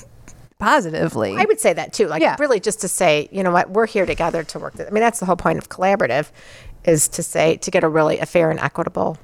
positively 0.63 1.36
I 1.38 1.45
would 1.45 1.60
say 1.60 1.74
that 1.74 1.94
too. 1.94 2.07
Like 2.07 2.21
Yeah. 2.21 2.36
really 2.39 2.60
just 2.60 2.80
to 2.81 2.88
say, 2.88 3.27
you 3.31 3.44
know 3.44 3.51
what, 3.51 3.69
we're 3.69 3.86
here 3.88 4.06
together 4.06 4.44
to 4.44 4.60
work. 4.60 4.75
Th- 4.77 4.88
I 4.88 4.92
mean, 4.92 5.01
that's 5.01 5.19
the 5.19 5.25
whole 5.25 5.36
point 5.36 5.57
of 5.57 5.69
collaborative 5.69 6.31
is 6.86 7.07
to 7.10 7.24
say 7.24 7.57
to 7.57 7.71
get 7.71 7.83
a 7.83 7.89
really 7.89 8.19
a 8.19 8.25
fair 8.25 8.50
and 8.51 8.60
equitable 8.60 9.18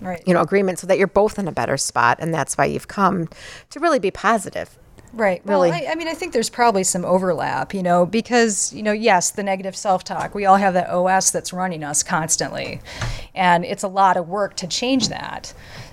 Right. 0.00 0.22
you 0.26 0.32
know 0.32 0.40
agreement 0.40 0.78
so 0.78 0.86
that 0.86 0.96
you're 0.98 1.06
both 1.06 1.38
in 1.38 1.46
a 1.46 1.52
better 1.52 1.76
spot 1.76 2.18
and 2.20 2.32
that's 2.32 2.56
why 2.56 2.64
you've 2.64 2.88
come 2.88 3.28
to 3.70 3.80
really 3.80 3.98
be 3.98 4.10
positive. 4.10 4.76
Right. 5.12 5.42
Really. 5.44 5.70
Well, 5.70 5.82
I, 5.88 5.90
I 5.90 5.94
mean, 5.96 6.06
I 6.06 6.14
think 6.14 6.32
there's 6.32 6.48
probably 6.50 6.84
some 6.84 7.04
overlap, 7.04 7.74
you 7.74 7.82
know, 7.82 8.06
because, 8.06 8.72
you 8.72 8.82
know, 8.84 8.92
yes, 8.92 9.30
the 9.32 9.42
negative 9.42 9.74
self 9.76 10.04
talk, 10.04 10.36
we 10.36 10.46
all 10.46 10.54
have 10.56 10.74
that 10.74 10.88
OS 10.88 11.32
that's 11.32 11.52
running 11.52 11.82
us 11.82 12.04
constantly. 12.04 12.80
And 13.34 13.64
it's 13.64 13.82
a 13.82 13.88
lot 13.88 14.16
of 14.16 14.28
work 14.28 14.54
to 14.58 14.68
change 14.68 15.08
that. 15.08 15.52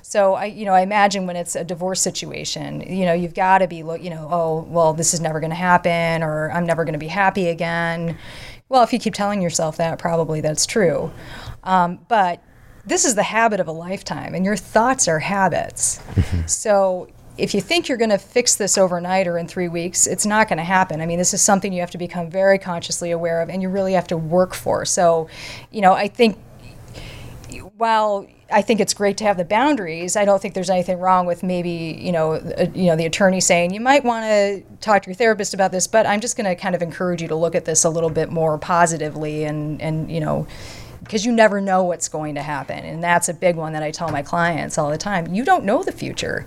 So 0.10 0.36
I, 0.36 0.46
you 0.46 0.64
know, 0.64 0.72
I 0.72 0.84
imagine 0.84 1.28
when 1.28 1.36
it's 1.36 1.58
a 1.58 1.66
divorce 1.66 2.00
situation, 2.00 2.80
you 2.80 3.06
know, 3.06 3.12
you've 3.12 3.34
got 3.34 3.58
to 3.58 3.68
be, 3.68 3.80
you 3.80 4.10
know, 4.10 4.30
oh, 4.32 4.66
well, 4.70 4.94
this 4.94 5.14
is 5.14 5.20
never 5.20 5.42
going 5.42 5.50
to 5.50 5.56
happen, 5.58 6.24
or 6.24 6.50
I'm 6.50 6.66
never 6.66 6.86
going 6.86 6.94
to 6.94 6.98
be 6.98 7.10
happy 7.10 7.50
again. 7.50 8.18
Well, 8.70 8.84
if 8.84 8.94
you 8.94 9.00
keep 9.00 9.14
telling 9.14 9.42
yourself 9.42 9.76
that, 9.76 10.00
probably 10.00 10.40
that's 10.40 10.66
true. 10.66 11.12
Um, 11.66 12.00
but 12.08 12.42
this 12.86 13.04
is 13.04 13.16
the 13.16 13.24
habit 13.24 13.60
of 13.60 13.68
a 13.68 13.74
lifetime, 13.74 14.34
and 14.34 14.46
your 14.46 14.56
thoughts 14.56 15.10
are 15.10 15.20
habits. 15.20 16.02
so 16.46 17.10
if 17.38 17.54
you 17.54 17.60
think 17.60 17.90
you're 17.90 17.98
going 17.98 18.10
to 18.10 18.18
fix 18.18 18.56
this 18.56 18.78
overnight 18.78 19.28
or 19.28 19.38
in 19.38 19.46
three 19.46 19.68
weeks, 19.68 20.08
it's 20.08 20.26
not 20.26 20.48
going 20.48 20.58
to 20.58 20.64
happen. 20.64 21.02
I 21.02 21.06
mean, 21.06 21.18
this 21.18 21.34
is 21.34 21.42
something 21.42 21.74
you 21.74 21.82
have 21.82 21.92
to 21.92 21.98
become 21.98 22.32
very 22.32 22.60
consciously 22.60 23.12
aware 23.12 23.42
of, 23.42 23.50
and 23.50 23.62
you 23.62 23.68
really 23.68 23.92
have 23.92 24.08
to 24.08 24.16
work 24.16 24.54
for. 24.54 24.86
So, 24.86 25.28
you 25.70 25.82
know, 25.82 25.92
I 25.92 26.08
think 26.08 26.38
while 27.78 28.28
I 28.52 28.62
think 28.62 28.80
it's 28.80 28.94
great 28.94 29.18
to 29.18 29.24
have 29.26 29.38
the 29.38 29.46
boundaries, 29.46 30.16
I 30.16 30.26
don't 30.26 30.42
think 30.42 30.54
there's 30.54 30.70
anything 30.70 31.00
wrong 31.00 31.26
with 31.26 31.44
maybe 31.44 32.00
you 32.02 32.12
know 32.12 32.34
uh, 32.34 32.68
you 32.74 32.86
know 32.86 32.96
the 32.96 33.06
attorney 33.06 33.40
saying 33.40 33.74
you 33.74 33.80
might 33.80 34.04
want 34.04 34.26
to 34.26 34.64
talk 34.82 35.04
to 35.04 35.10
your 35.10 35.16
therapist 35.16 35.54
about 35.54 35.72
this, 35.72 35.88
but 35.88 36.06
I'm 36.06 36.20
just 36.20 36.36
going 36.36 36.46
to 36.46 36.56
kind 36.56 36.76
of 36.76 36.82
encourage 36.82 37.22
you 37.22 37.28
to 37.28 37.36
look 37.36 37.56
at 37.56 37.66
this 37.66 37.84
a 37.84 37.90
little 37.90 38.10
bit 38.10 38.32
more 38.32 38.58
positively 38.58 39.44
and 39.44 39.82
and 39.82 40.12
you 40.12 40.20
know 40.20 40.48
because 41.04 41.26
you 41.26 41.32
never 41.32 41.62
know 41.62 41.84
what's 41.84 42.10
going 42.10 42.36
to 42.36 42.42
happen, 42.42 42.80
and 42.80 43.04
that's 43.04 43.30
a 43.30 43.34
big 43.34 43.56
one 43.56 43.74
that 43.74 43.84
I 43.84 43.92
tell 43.92 44.10
my 44.10 44.24
clients 44.24 44.78
all 44.78 44.90
the 44.90 44.98
time. 44.98 45.34
You 45.34 45.46
don't 45.46 45.64
know 45.64 45.84
the 45.84 45.92
future. 45.92 46.46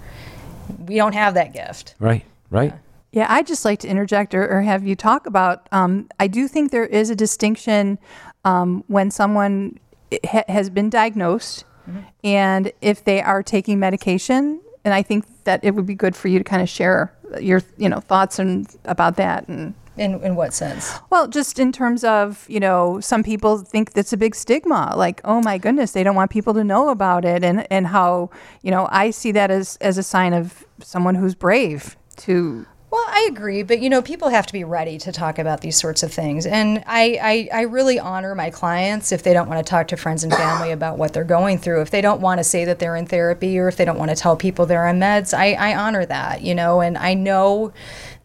We 0.87 0.97
don't 0.97 1.15
have 1.15 1.35
that 1.35 1.53
gift. 1.53 1.95
right, 1.99 2.25
right. 2.51 2.75
Yeah, 3.13 3.27
I'd 3.29 3.49
just 3.49 3.65
like 3.65 3.81
to 3.81 3.89
interject 3.89 4.37
or, 4.37 4.49
or 4.49 4.63
have 4.63 4.87
you 4.87 4.95
talk 4.95 5.27
about. 5.27 5.69
Um, 5.73 6.09
I 6.21 6.29
do 6.29 6.47
think 6.47 6.71
there 6.71 6.87
is 6.87 7.11
a 7.11 7.17
distinction 7.17 7.99
um, 8.45 8.85
when 8.87 9.11
someone 9.11 9.81
ha- 10.25 10.45
has 10.49 10.71
been 10.71 10.91
diagnosed 10.91 11.65
mm-hmm. 11.89 12.01
and 12.25 12.73
if 12.81 13.05
they 13.05 13.23
are 13.23 13.43
taking 13.43 13.79
medication. 13.79 14.61
And 14.85 14.95
I 14.95 15.03
think 15.03 15.25
that 15.45 15.63
it 15.63 15.75
would 15.75 15.87
be 15.87 15.95
good 15.95 16.17
for 16.17 16.29
you 16.29 16.39
to 16.39 16.45
kind 16.45 16.63
of 16.63 16.69
share 16.69 17.13
your, 17.39 17.61
you 17.77 17.89
know, 17.89 18.01
thoughts 18.01 18.39
and 18.39 18.67
about 18.87 19.17
that. 19.17 19.47
And 19.47 19.75
In 19.99 20.23
in 20.25 20.37
what 20.37 20.55
sense? 20.55 20.99
well, 21.11 21.29
just 21.29 21.59
in 21.59 21.71
terms 21.71 22.03
of, 22.03 22.47
you 22.49 22.61
know, 22.61 22.99
some 23.01 23.23
people 23.23 23.59
think 23.59 23.93
that's 23.93 24.13
a 24.15 24.17
big 24.17 24.35
stigma. 24.35 24.95
Like, 24.97 25.21
oh 25.25 25.43
my 25.43 25.59
goodness, 25.59 25.93
they 25.93 26.03
don't 26.03 26.17
want 26.17 26.31
people 26.31 26.55
to 26.55 26.65
know 26.65 26.89
about 26.89 27.25
it, 27.27 27.45
and 27.45 27.67
and 27.71 27.89
how, 27.89 28.31
you 28.63 28.71
know, 28.71 28.89
I 28.91 29.11
see 29.11 29.33
that 29.33 29.51
as 29.51 29.77
as 29.83 29.99
a 29.99 30.03
sign 30.03 30.33
of 30.33 30.65
someone 30.83 31.15
who's 31.15 31.35
brave 31.35 31.97
to 32.25 32.65
Well, 32.91 33.05
I 33.07 33.29
agree, 33.31 33.63
but 33.63 33.81
you 33.81 33.89
know, 33.89 34.03
people 34.03 34.31
have 34.31 34.47
to 34.47 34.53
be 34.53 34.65
ready 34.65 34.99
to 34.99 35.13
talk 35.13 35.39
about 35.39 35.61
these 35.61 35.77
sorts 35.77 36.03
of 36.03 36.13
things. 36.13 36.45
And 36.45 36.83
I, 36.89 37.49
I, 37.53 37.61
I 37.61 37.63
really 37.63 38.01
honor 38.01 38.35
my 38.35 38.51
clients 38.51 39.13
if 39.13 39.23
they 39.23 39.33
don't 39.33 39.49
want 39.49 39.65
to 39.65 39.71
talk 39.71 39.87
to 39.89 39.97
friends 39.97 40.25
and 40.25 40.35
family 40.35 40.73
about 40.73 40.99
what 40.99 41.13
they're 41.13 41.23
going 41.23 41.59
through. 41.59 41.83
If 41.83 41.91
they 41.91 42.01
don't 42.01 42.21
want 42.21 42.39
to 42.39 42.45
say 42.45 42.65
that 42.65 42.81
they're 42.81 42.97
in 42.97 43.07
therapy 43.07 43.61
or 43.61 43.69
if 43.69 43.77
they 43.77 43.85
don't 43.85 43.99
want 43.99 44.11
to 44.11 44.17
tell 44.17 44.37
people 44.37 44.67
they're 44.67 44.89
on 44.89 44.99
meds, 44.99 45.33
I, 45.33 45.53
I 45.53 45.77
honor 45.77 46.05
that, 46.05 46.43
you 46.43 46.53
know, 46.53 46.81
and 46.81 46.99
I 46.99 47.15
know 47.15 47.73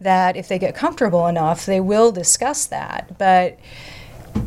that 0.02 0.36
if 0.36 0.48
they 0.48 0.58
get 0.58 0.74
comfortable 0.74 1.28
enough, 1.28 1.68
they 1.68 1.80
will 1.80 2.12
discuss 2.12 2.66
that. 2.66 3.20
But 3.20 3.60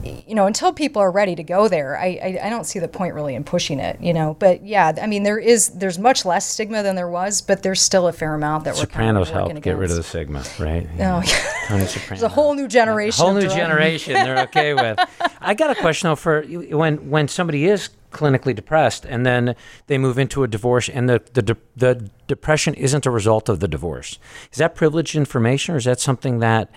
you 0.04 0.34
know, 0.34 0.46
until 0.46 0.72
people 0.72 1.00
are 1.00 1.10
ready 1.10 1.34
to 1.34 1.42
go 1.42 1.68
there, 1.68 1.98
I, 1.98 2.18
I, 2.22 2.46
I 2.46 2.50
don't 2.50 2.64
see 2.64 2.78
the 2.78 2.88
point 2.88 3.14
really 3.14 3.34
in 3.34 3.44
pushing 3.44 3.78
it, 3.78 4.00
you 4.00 4.12
know. 4.12 4.36
But 4.38 4.64
yeah, 4.64 4.92
I 5.00 5.06
mean, 5.06 5.22
there 5.22 5.38
is 5.38 5.70
there's 5.70 5.98
much 5.98 6.24
less 6.24 6.48
stigma 6.48 6.82
than 6.82 6.96
there 6.96 7.08
was, 7.08 7.40
but 7.40 7.62
there's 7.62 7.80
still 7.80 8.06
a 8.08 8.12
fair 8.12 8.34
amount 8.34 8.64
that 8.64 8.76
we're 8.76 8.86
kind 8.86 9.16
of 9.16 9.26
Sopranos 9.26 9.30
helped 9.30 9.62
get 9.62 9.76
rid 9.76 9.90
of 9.90 9.96
the 9.96 10.02
stigma, 10.02 10.44
right? 10.58 10.86
Oh, 11.00 11.22
Tony 11.66 11.86
Soprano. 11.86 12.08
There's 12.08 12.22
a 12.22 12.28
whole 12.28 12.54
new 12.54 12.68
generation. 12.68 13.22
A 13.22 13.24
whole 13.26 13.34
new 13.34 13.48
generation 13.48 14.14
they're 14.14 14.38
okay 14.44 14.74
with. 14.74 14.98
I 15.40 15.54
got 15.54 15.70
a 15.70 15.74
question 15.74 16.08
though 16.08 16.16
for 16.16 16.42
when 16.42 17.10
when 17.10 17.28
somebody 17.28 17.66
is 17.66 17.90
clinically 18.10 18.54
depressed 18.54 19.04
and 19.04 19.26
then 19.26 19.54
they 19.86 19.98
move 19.98 20.18
into 20.18 20.42
a 20.42 20.48
divorce 20.48 20.88
and 20.88 21.08
the 21.08 21.22
the 21.32 21.42
de- 21.42 21.56
the 21.76 22.10
depression 22.26 22.74
isn't 22.74 23.06
a 23.06 23.10
result 23.10 23.48
of 23.48 23.60
the 23.60 23.68
divorce. 23.68 24.18
Is 24.52 24.58
that 24.58 24.74
privileged 24.74 25.14
information 25.14 25.74
or 25.74 25.78
is 25.78 25.84
that 25.84 26.00
something 26.00 26.38
that 26.40 26.70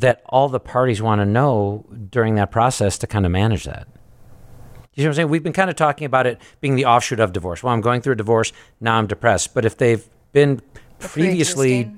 that 0.00 0.22
all 0.26 0.48
the 0.48 0.60
parties 0.60 1.00
want 1.02 1.20
to 1.20 1.24
know 1.26 1.84
during 2.10 2.34
that 2.36 2.50
process 2.50 2.98
to 2.98 3.06
kind 3.06 3.24
of 3.26 3.32
manage 3.32 3.64
that? 3.64 3.86
You 4.94 5.02
know 5.02 5.08
what 5.08 5.12
I'm 5.12 5.14
saying? 5.16 5.28
We've 5.28 5.42
been 5.42 5.52
kind 5.52 5.70
of 5.70 5.76
talking 5.76 6.04
about 6.04 6.26
it 6.26 6.40
being 6.60 6.76
the 6.76 6.84
offshoot 6.84 7.18
of 7.20 7.32
divorce. 7.32 7.62
Well, 7.62 7.72
I'm 7.74 7.80
going 7.80 8.00
through 8.00 8.12
a 8.12 8.16
divorce, 8.16 8.52
now 8.80 8.96
I'm 8.96 9.06
depressed. 9.06 9.52
But 9.54 9.64
if 9.64 9.76
they've 9.76 10.04
been 10.32 10.60
previously 11.00 11.90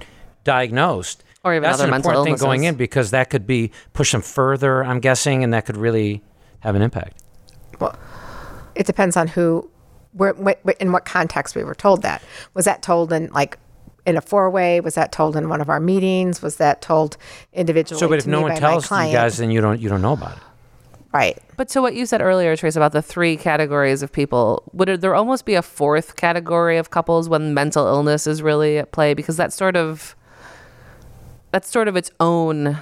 diagnosed, 0.45 1.23
Or 1.45 1.53
even 1.55 1.63
That's 1.63 1.75
other 1.75 1.85
an 1.85 1.91
mental 1.91 2.11
important 2.11 2.39
thing 2.39 2.47
going 2.47 2.65
in 2.65 2.75
because 2.77 3.11
that 3.11 3.31
could 3.31 3.47
be 3.47 3.71
push 3.93 4.13
them 4.13 4.23
further. 4.23 4.83
I'm 4.85 5.01
guessing, 5.01 5.45
and 5.45 5.53
that 5.53 5.67
could 5.67 5.77
really 5.77 6.23
have 6.61 6.75
an 6.75 6.83
impact. 6.83 7.23
Well, 7.79 7.99
it 8.75 8.87
depends 8.87 9.17
on 9.17 9.29
who, 9.29 9.71
where, 10.13 10.33
what, 10.35 10.59
what- 10.63 10.77
in 10.79 10.91
what 10.93 11.05
context 11.05 11.55
we 11.55 11.65
were 11.65 11.75
told 11.75 12.03
that. 12.03 12.23
Was 12.55 12.65
that 12.65 12.83
told 12.83 13.13
in 13.13 13.29
like 13.33 13.59
in 14.07 14.17
a 14.17 14.21
four 14.21 14.49
way? 14.49 14.81
Was 14.81 14.95
that 14.95 15.13
told 15.13 15.37
in 15.37 15.49
one 15.49 15.61
of 15.61 15.69
our 15.69 15.81
meetings? 15.81 16.41
Was 16.41 16.57
that 16.57 16.81
told 16.81 17.17
individually? 17.53 17.99
So, 17.99 18.09
but 18.09 18.19
if 18.19 18.25
to 18.25 18.31
no 18.31 18.41
one 18.41 18.55
by 18.55 18.61
my 18.61 18.61
tells 18.61 18.91
you 18.91 19.13
guys, 19.13 19.37
then 19.39 19.51
you 19.51 19.61
don't 19.61 19.81
you 19.81 19.89
don't 19.89 20.01
know 20.03 20.13
about 20.15 20.37
it. 20.37 20.43
right? 21.13 21.39
But 21.57 21.71
so 21.71 21.83
what 21.83 21.95
you 21.95 22.07
said 22.07 22.21
earlier, 22.23 22.55
Trace, 22.57 22.77
about 22.77 22.93
the 22.93 23.03
three 23.03 23.37
categories 23.37 24.03
of 24.03 24.13
people, 24.13 24.63
would 24.73 25.01
there 25.01 25.15
almost 25.15 25.45
be 25.45 25.55
a 25.55 25.63
fourth 25.63 26.17
category 26.17 26.77
of 26.77 26.91
couples 26.91 27.29
when 27.29 27.53
mental 27.55 27.87
illness 27.87 28.27
is 28.27 28.43
really 28.43 28.79
at 28.79 28.93
play? 28.93 29.15
Because 29.15 29.37
that's 29.37 29.57
sort 29.57 29.77
of 29.77 30.15
that's 31.51 31.69
sort 31.71 31.89
of 31.89 31.97
its 31.97 32.11
own 32.21 32.79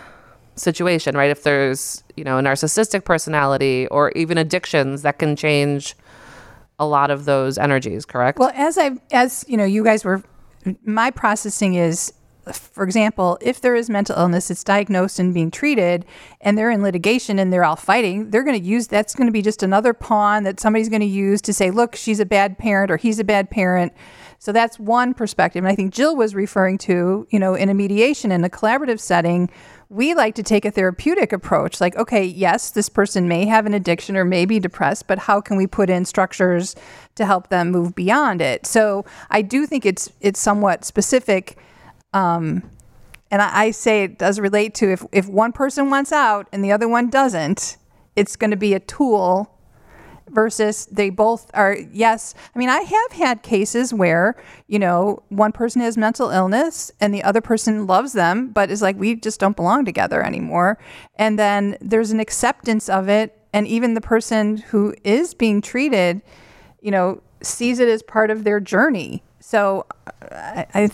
situation, 0.56 1.16
right? 1.16 1.30
If 1.30 1.42
there's 1.42 2.04
you 2.16 2.24
know 2.24 2.38
a 2.38 2.42
narcissistic 2.42 3.04
personality 3.04 3.86
or 3.88 4.10
even 4.12 4.36
addictions, 4.36 5.02
that 5.02 5.18
can 5.18 5.36
change 5.36 5.96
a 6.78 6.86
lot 6.86 7.10
of 7.10 7.24
those 7.24 7.56
energies. 7.56 8.04
Correct? 8.04 8.38
Well, 8.38 8.52
as 8.54 8.76
I 8.76 8.90
as 9.10 9.44
you 9.48 9.56
know, 9.56 9.64
you 9.64 9.82
guys 9.84 10.04
were 10.04 10.22
my 10.84 11.10
processing 11.10 11.74
is 11.74 12.12
for 12.52 12.84
example, 12.84 13.38
if 13.40 13.60
there 13.60 13.74
is 13.74 13.88
mental 13.88 14.18
illness, 14.18 14.50
it's 14.50 14.64
diagnosed 14.64 15.18
and 15.18 15.32
being 15.32 15.50
treated, 15.50 16.04
and 16.40 16.58
they're 16.58 16.70
in 16.70 16.82
litigation 16.82 17.38
and 17.38 17.52
they're 17.52 17.64
all 17.64 17.76
fighting, 17.76 18.30
they're 18.30 18.42
going 18.42 18.58
to 18.58 18.64
use 18.64 18.86
that's 18.86 19.14
going 19.14 19.26
to 19.26 19.32
be 19.32 19.42
just 19.42 19.62
another 19.62 19.94
pawn 19.94 20.42
that 20.44 20.60
somebody's 20.60 20.88
going 20.88 21.00
to 21.00 21.06
use 21.06 21.40
to 21.42 21.52
say, 21.52 21.70
look, 21.70 21.96
she's 21.96 22.20
a 22.20 22.26
bad 22.26 22.58
parent 22.58 22.90
or 22.90 22.96
he's 22.96 23.18
a 23.18 23.24
bad 23.24 23.50
parent. 23.50 23.92
So 24.44 24.52
that's 24.52 24.78
one 24.78 25.14
perspective. 25.14 25.64
And 25.64 25.72
I 25.72 25.74
think 25.74 25.94
Jill 25.94 26.16
was 26.16 26.34
referring 26.34 26.76
to, 26.80 27.26
you 27.30 27.38
know, 27.38 27.54
in 27.54 27.70
a 27.70 27.74
mediation, 27.74 28.30
in 28.30 28.44
a 28.44 28.50
collaborative 28.50 29.00
setting, 29.00 29.48
we 29.88 30.12
like 30.12 30.34
to 30.34 30.42
take 30.42 30.66
a 30.66 30.70
therapeutic 30.70 31.32
approach. 31.32 31.80
Like, 31.80 31.96
okay, 31.96 32.22
yes, 32.22 32.70
this 32.70 32.90
person 32.90 33.26
may 33.26 33.46
have 33.46 33.64
an 33.64 33.72
addiction 33.72 34.18
or 34.18 34.24
may 34.26 34.44
be 34.44 34.60
depressed, 34.60 35.06
but 35.06 35.18
how 35.18 35.40
can 35.40 35.56
we 35.56 35.66
put 35.66 35.88
in 35.88 36.04
structures 36.04 36.76
to 37.14 37.24
help 37.24 37.48
them 37.48 37.70
move 37.70 37.94
beyond 37.94 38.42
it? 38.42 38.66
So 38.66 39.06
I 39.30 39.40
do 39.40 39.64
think 39.64 39.86
it's 39.86 40.12
it's 40.20 40.40
somewhat 40.40 40.84
specific. 40.84 41.56
Um, 42.12 42.70
and 43.30 43.40
I, 43.40 43.50
I 43.58 43.70
say 43.70 44.04
it 44.04 44.18
does 44.18 44.38
relate 44.38 44.74
to 44.74 44.92
if, 44.92 45.06
if 45.10 45.26
one 45.26 45.52
person 45.52 45.88
wants 45.88 46.12
out 46.12 46.48
and 46.52 46.62
the 46.62 46.70
other 46.70 46.86
one 46.86 47.08
doesn't, 47.08 47.78
it's 48.14 48.36
going 48.36 48.50
to 48.50 48.58
be 48.58 48.74
a 48.74 48.80
tool 48.80 49.53
versus 50.30 50.86
they 50.86 51.10
both 51.10 51.50
are 51.54 51.76
yes. 51.92 52.34
I 52.54 52.58
mean 52.58 52.68
i 52.68 52.80
have 52.80 53.12
had 53.12 53.42
cases 53.42 53.92
where 53.92 54.36
you 54.66 54.78
know 54.78 55.22
one 55.28 55.52
person 55.52 55.80
has 55.82 55.96
mental 55.96 56.30
illness 56.30 56.90
and 57.00 57.14
the 57.14 57.22
other 57.22 57.40
person 57.40 57.86
loves 57.86 58.12
them 58.12 58.48
but 58.48 58.70
is 58.70 58.82
like 58.82 58.96
we 58.96 59.16
just 59.16 59.40
don't 59.40 59.56
belong 59.56 59.84
together 59.84 60.22
anymore. 60.22 60.78
And 61.16 61.38
then 61.38 61.76
there's 61.80 62.10
an 62.10 62.20
acceptance 62.20 62.88
of 62.88 63.08
it. 63.08 63.38
And 63.52 63.66
even 63.68 63.94
the 63.94 64.00
person 64.00 64.56
who 64.56 64.94
is 65.04 65.34
being 65.34 65.60
treated 65.60 66.22
you 66.80 66.90
know 66.90 67.22
sees 67.42 67.78
it 67.78 67.88
as 67.88 68.02
part 68.02 68.30
of 68.30 68.44
their 68.44 68.60
journey. 68.60 69.22
So 69.40 69.86
i, 70.32 70.66
I 70.74 70.90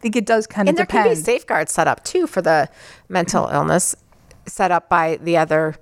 think 0.00 0.16
it 0.16 0.26
does 0.26 0.46
kind 0.46 0.68
of 0.68 0.70
and 0.70 0.78
there 0.78 0.86
depend 0.86 1.04
can 1.04 1.14
be 1.14 1.22
safeguards 1.22 1.72
set 1.72 1.86
up 1.86 2.02
too 2.04 2.26
for 2.26 2.42
the 2.42 2.68
mental 3.08 3.46
illness 3.46 3.94
set 4.46 4.72
up 4.72 4.88
by 4.88 5.16
the 5.22 5.36
other 5.36 5.76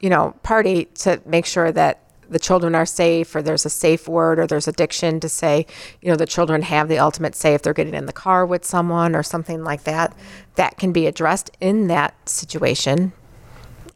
you 0.00 0.10
know 0.10 0.34
party 0.42 0.84
to 0.84 1.20
make 1.24 1.46
sure 1.46 1.72
that 1.72 2.02
the 2.30 2.38
children 2.38 2.74
are 2.74 2.86
safe 2.86 3.34
or 3.34 3.42
there's 3.42 3.66
a 3.66 3.70
safe 3.70 4.08
word 4.08 4.38
or 4.38 4.46
there's 4.46 4.68
addiction 4.68 5.20
to 5.20 5.28
say 5.28 5.66
you 6.00 6.10
know 6.10 6.16
the 6.16 6.26
children 6.26 6.62
have 6.62 6.88
the 6.88 6.98
ultimate 6.98 7.34
say 7.34 7.54
if 7.54 7.62
they're 7.62 7.74
getting 7.74 7.94
in 7.94 8.06
the 8.06 8.12
car 8.12 8.46
with 8.46 8.64
someone 8.64 9.14
or 9.14 9.22
something 9.22 9.62
like 9.64 9.84
that 9.84 10.16
that 10.54 10.78
can 10.78 10.92
be 10.92 11.06
addressed 11.06 11.50
in 11.60 11.88
that 11.88 12.14
situation 12.28 13.12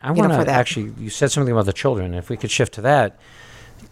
I 0.07 0.13
want 0.13 0.33
to 0.33 0.53
actually. 0.53 0.93
You 0.99 1.11
said 1.11 1.33
something 1.33 1.53
about 1.53 1.67
the 1.67 1.73
children. 1.73 2.15
If 2.15 2.31
we 2.31 2.37
could 2.37 2.51
shift 2.51 2.75
to 2.75 2.81
that, 2.83 3.19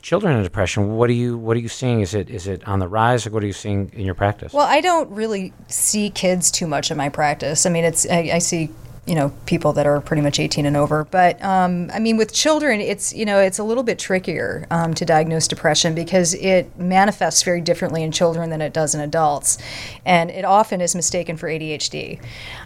children 0.00 0.36
in 0.36 0.42
depression. 0.42 0.96
What 0.96 1.10
are 1.10 1.14
you 1.14 1.36
What 1.36 1.56
are 1.56 1.60
you 1.60 1.68
seeing? 1.68 2.00
Is 2.00 2.14
it 2.14 2.30
is 2.30 2.46
it 2.46 2.66
on 2.68 2.78
the 2.78 2.88
rise? 2.88 3.26
Like 3.26 3.32
what 3.34 3.42
are 3.42 3.46
you 3.46 3.52
seeing 3.52 3.90
in 3.94 4.04
your 4.04 4.14
practice? 4.14 4.52
Well, 4.52 4.66
I 4.66 4.80
don't 4.80 5.10
really 5.10 5.52
see 5.68 6.10
kids 6.10 6.50
too 6.50 6.66
much 6.66 6.90
in 6.90 6.96
my 6.96 7.08
practice. 7.08 7.66
I 7.66 7.70
mean, 7.70 7.84
it's 7.84 8.08
I, 8.08 8.30
I 8.34 8.38
see 8.38 8.70
you 9.06 9.14
know 9.14 9.32
people 9.46 9.72
that 9.74 9.86
are 9.86 10.00
pretty 10.00 10.22
much 10.22 10.40
18 10.40 10.66
and 10.66 10.76
over, 10.76 11.04
but 11.04 11.42
um, 11.44 11.90
I 11.92 11.98
mean 11.98 12.16
with 12.16 12.32
children, 12.32 12.80
it's 12.80 13.12
you 13.14 13.24
know 13.24 13.38
it's 13.38 13.58
a 13.58 13.64
little 13.64 13.82
bit 13.82 13.98
trickier 13.98 14.66
um, 14.70 14.94
to 14.94 15.04
diagnose 15.04 15.46
depression 15.46 15.94
because 15.94 16.34
it 16.34 16.78
manifests 16.78 17.42
very 17.42 17.60
differently 17.60 18.02
in 18.02 18.12
children 18.12 18.50
than 18.50 18.60
it 18.60 18.72
does 18.72 18.94
in 18.94 19.00
adults, 19.00 19.58
and 20.04 20.30
it 20.30 20.44
often 20.44 20.80
is 20.80 20.94
mistaken 20.94 21.36
for 21.36 21.48
ADHD. 21.48 22.20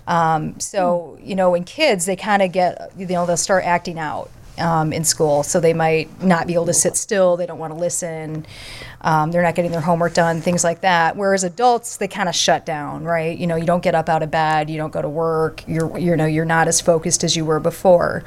Um, 0.07 0.59
so 0.61 1.19
you 1.23 1.35
know 1.35 1.55
in 1.55 1.65
kids, 1.65 2.07
they 2.07 2.17
kind 2.17 2.43
of 2.43 2.53
get 2.53 2.93
you 2.97 3.07
know 3.07 3.27
they'll 3.27 3.37
start 3.37 3.65
acting 3.65 3.99
out 3.99 4.31
um, 4.59 4.93
in 4.93 5.05
school. 5.05 5.43
So 5.43 5.61
they 5.61 5.73
might 5.73 6.23
not 6.23 6.47
be 6.47 6.55
able 6.55 6.67
to 6.67 6.75
sit 6.75 6.97
still. 6.97 7.37
They 7.37 7.47
don't 7.47 7.59
want 7.59 7.73
to 7.73 7.79
listen. 7.79 8.47
Um, 9.01 9.31
they're 9.31 9.43
not 9.43 9.55
getting 9.55 9.71
their 9.71 9.81
homework 9.81 10.15
done, 10.15 10.41
things 10.41 10.65
like 10.65 10.81
that. 10.81 11.17
Whereas 11.17 11.45
adults, 11.45 11.97
they 11.97 12.09
kind 12.09 12.29
of 12.29 12.35
shut 12.35 12.67
down, 12.67 13.05
right? 13.05 13.37
You 13.37 13.47
know, 13.47 13.57
you 13.57 13.65
don't 13.65 13.83
get 13.83 13.95
up 13.95 14.09
out 14.09 14.23
of 14.23 14.31
bed, 14.31 14.69
you 14.69 14.77
don't 14.77 14.93
go 14.93 15.03
to 15.03 15.09
work. 15.09 15.63
You're, 15.69 15.97
you 15.99 16.17
know, 16.17 16.27
you're 16.27 16.45
not 16.45 16.69
as 16.69 16.81
focused 16.81 17.23
as 17.23 17.37
you 17.37 17.45
were 17.45 17.61
before. 17.61 18.25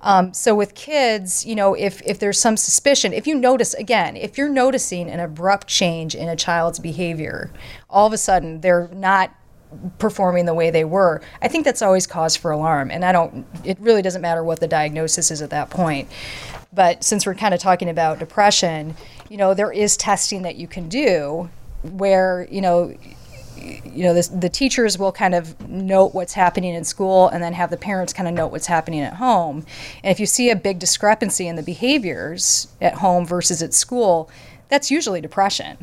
Um, 0.00 0.32
so 0.32 0.54
with 0.54 0.74
kids, 0.74 1.44
you 1.44 1.54
know, 1.54 1.74
if 1.74 2.00
if 2.02 2.18
there's 2.18 2.38
some 2.38 2.56
suspicion, 2.56 3.12
if 3.12 3.26
you 3.26 3.34
notice 3.34 3.74
again, 3.74 4.16
if 4.16 4.38
you're 4.38 4.48
noticing 4.48 5.10
an 5.10 5.20
abrupt 5.20 5.66
change 5.66 6.14
in 6.14 6.28
a 6.28 6.36
child's 6.36 6.78
behavior, 6.78 7.50
all 7.90 8.06
of 8.06 8.12
a 8.12 8.18
sudden 8.18 8.60
they're 8.60 8.88
not 8.92 9.34
performing 9.98 10.46
the 10.46 10.54
way 10.54 10.70
they 10.70 10.84
were, 10.84 11.22
I 11.40 11.48
think 11.48 11.64
that's 11.64 11.82
always 11.82 12.06
cause 12.06 12.36
for 12.36 12.50
alarm. 12.50 12.90
And 12.90 13.04
I 13.04 13.12
don't, 13.12 13.46
it 13.64 13.78
really 13.80 14.02
doesn't 14.02 14.22
matter 14.22 14.44
what 14.44 14.60
the 14.60 14.68
diagnosis 14.68 15.30
is 15.30 15.42
at 15.42 15.50
that 15.50 15.70
point. 15.70 16.08
But 16.72 17.04
since 17.04 17.26
we're 17.26 17.34
kind 17.34 17.54
of 17.54 17.60
talking 17.60 17.88
about 17.88 18.18
depression, 18.18 18.96
you 19.28 19.36
know, 19.36 19.54
there 19.54 19.72
is 19.72 19.96
testing 19.96 20.42
that 20.42 20.56
you 20.56 20.66
can 20.66 20.88
do 20.88 21.50
where, 21.82 22.46
you 22.50 22.60
know, 22.60 22.94
you 23.56 24.02
know, 24.04 24.14
this, 24.14 24.28
the 24.28 24.48
teachers 24.48 24.98
will 24.98 25.12
kind 25.12 25.34
of 25.34 25.68
note 25.68 26.14
what's 26.14 26.32
happening 26.32 26.74
in 26.74 26.84
school 26.84 27.28
and 27.28 27.42
then 27.42 27.52
have 27.52 27.70
the 27.70 27.76
parents 27.76 28.12
kind 28.12 28.28
of 28.28 28.34
note 28.34 28.48
what's 28.48 28.66
happening 28.66 29.00
at 29.00 29.14
home. 29.14 29.64
And 30.02 30.10
if 30.10 30.18
you 30.18 30.26
see 30.26 30.50
a 30.50 30.56
big 30.56 30.78
discrepancy 30.78 31.46
in 31.46 31.56
the 31.56 31.62
behaviors 31.62 32.68
at 32.80 32.94
home 32.94 33.24
versus 33.26 33.62
at 33.62 33.74
school, 33.74 34.30
that's 34.68 34.90
usually 34.90 35.20
depression. 35.20 35.76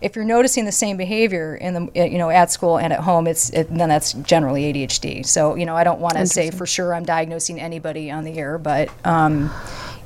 If 0.00 0.14
you're 0.16 0.24
noticing 0.24 0.64
the 0.64 0.72
same 0.72 0.96
behavior 0.96 1.56
in 1.56 1.74
the 1.74 1.90
you 1.94 2.18
know 2.18 2.30
at 2.30 2.50
school 2.50 2.78
and 2.78 2.92
at 2.92 3.00
home, 3.00 3.26
it's 3.26 3.50
it, 3.50 3.68
then 3.68 3.88
that's 3.88 4.12
generally 4.14 4.72
ADHD. 4.72 5.26
So 5.26 5.54
you 5.54 5.66
know 5.66 5.76
I 5.76 5.84
don't 5.84 6.00
want 6.00 6.16
to 6.16 6.26
say 6.26 6.50
for 6.50 6.66
sure 6.66 6.94
I'm 6.94 7.04
diagnosing 7.04 7.60
anybody 7.60 8.10
on 8.10 8.24
the 8.24 8.38
air, 8.38 8.58
but 8.58 8.90
um, 9.04 9.50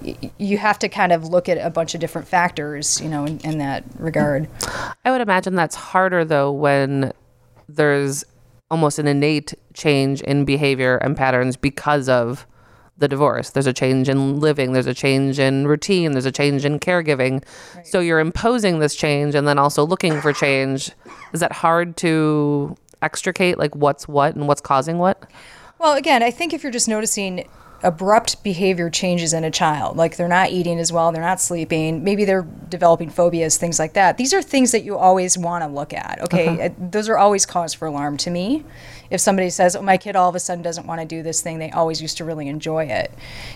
y- 0.03 0.17
you 0.39 0.59
have 0.59 0.79
to 0.81 0.89
kind 0.89 1.13
of 1.13 1.29
look 1.29 1.49
at 1.49 1.59
a 1.59 1.71
bunch 1.71 1.95
of 1.95 2.01
different 2.01 2.29
factors, 2.29 3.01
you 3.01 3.09
know, 3.09 3.25
in, 3.25 3.39
in 3.41 3.59
that 3.59 3.85
regard. 3.99 4.49
I 5.05 5.11
would 5.11 5.21
imagine 5.21 5.55
that's 5.55 5.77
harder 5.77 6.25
though 6.25 6.53
when 6.53 7.13
there's 7.69 8.25
almost 8.71 8.99
an 8.99 9.07
innate 9.07 9.53
change 9.75 10.23
in 10.23 10.45
behavior 10.45 10.97
and 10.97 11.17
patterns 11.17 11.57
because 11.57 12.09
of 12.09 12.47
the 13.03 13.09
divorce. 13.09 13.51
There's 13.51 13.67
a 13.67 13.73
change 13.73 14.09
in 14.09 14.41
living, 14.41 14.73
there's 14.73 14.87
a 14.87 14.95
change 14.95 15.39
in 15.39 15.67
routine, 15.67 16.13
there's 16.13 16.25
a 16.25 16.33
change 16.33 16.65
in 16.65 16.79
caregiving. 16.79 17.45
So 17.85 18.01
you're 18.01 18.21
imposing 18.21 18.79
this 18.79 18.95
change 18.95 19.35
and 19.35 19.47
then 19.47 19.59
also 19.59 19.85
looking 19.85 20.21
for 20.23 20.33
change. 20.33 20.93
Is 21.35 21.41
that 21.41 21.53
hard 21.53 21.97
to 21.99 22.77
extricate 23.03 23.59
like 23.59 23.75
what's 23.75 24.07
what 24.07 24.37
and 24.37 24.47
what's 24.47 24.61
causing 24.61 24.99
what? 24.99 25.31
Well, 25.79 25.95
again, 25.95 26.23
I 26.23 26.31
think 26.31 26.55
if 26.55 26.63
you're 26.63 26.73
just 26.73 26.89
noticing 26.89 27.49
abrupt 27.83 28.43
behavior 28.45 28.89
changes 28.89 29.33
in 29.33 29.45
a 29.45 29.51
child, 29.51 29.97
like 29.97 30.17
they're 30.17 30.29
not 30.29 30.51
eating 30.51 30.79
as 30.79 30.93
well, 30.93 31.11
they're 31.11 31.23
not 31.23 31.41
sleeping, 31.41 32.05
maybe 32.05 32.25
they're 32.25 32.47
developing 32.69 33.11
phobias, 33.11 33.57
things 33.57 33.79
like 33.79 33.95
that. 33.95 34.17
These 34.19 34.33
are 34.33 34.41
things 34.41 34.71
that 34.73 34.85
you 34.85 34.97
always 34.97 35.37
want 35.37 35.65
to 35.65 35.69
look 35.69 35.93
at. 35.93 36.21
Okay, 36.23 36.67
Uh, 36.67 36.69
those 36.79 37.09
are 37.09 37.19
always 37.19 37.45
cause 37.45 37.75
for 37.75 37.87
alarm 37.87 38.17
to 38.19 38.31
me. 38.31 38.65
If 39.11 39.21
somebody 39.21 39.51
says, 39.51 39.75
"Oh, 39.75 39.83
my 39.83 39.97
kid 39.97 40.17
all 40.17 40.29
of 40.29 40.35
a 40.35 40.41
sudden 40.41 40.63
doesn't 40.63 40.87
want 40.87 41.01
to 41.01 41.07
do 41.07 41.23
this 41.23 41.41
thing," 41.41 41.59
they 41.59 41.71
always 41.71 42.01
used 42.01 42.17
to 42.19 42.25
really 42.25 42.49
enjoy 42.49 42.85
it. 42.85 43.13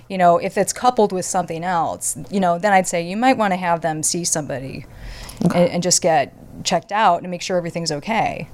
You 0.09 0.19
know, 0.19 0.39
if 0.39 0.59
it's 0.59 0.73
coupled 0.73 1.13
with 1.13 1.25
something 1.25 1.65
else, 1.65 2.17
you 2.31 2.41
know, 2.41 2.59
then 2.59 2.73
I'd 2.73 2.87
say 2.89 3.03
you 3.03 3.17
might 3.17 3.39
want 3.39 3.53
to 3.53 3.57
have 3.57 3.81
them 3.81 4.03
see 4.03 4.25
somebody 4.25 4.87
and, 5.43 5.55
and 5.55 5.83
just 5.83 6.03
get 6.03 6.33
checked 6.65 6.93
out 6.93 7.23
and 7.23 7.31
make 7.31 7.43
sure 7.43 7.57
everything's 7.57 7.93
okay. 7.93 8.49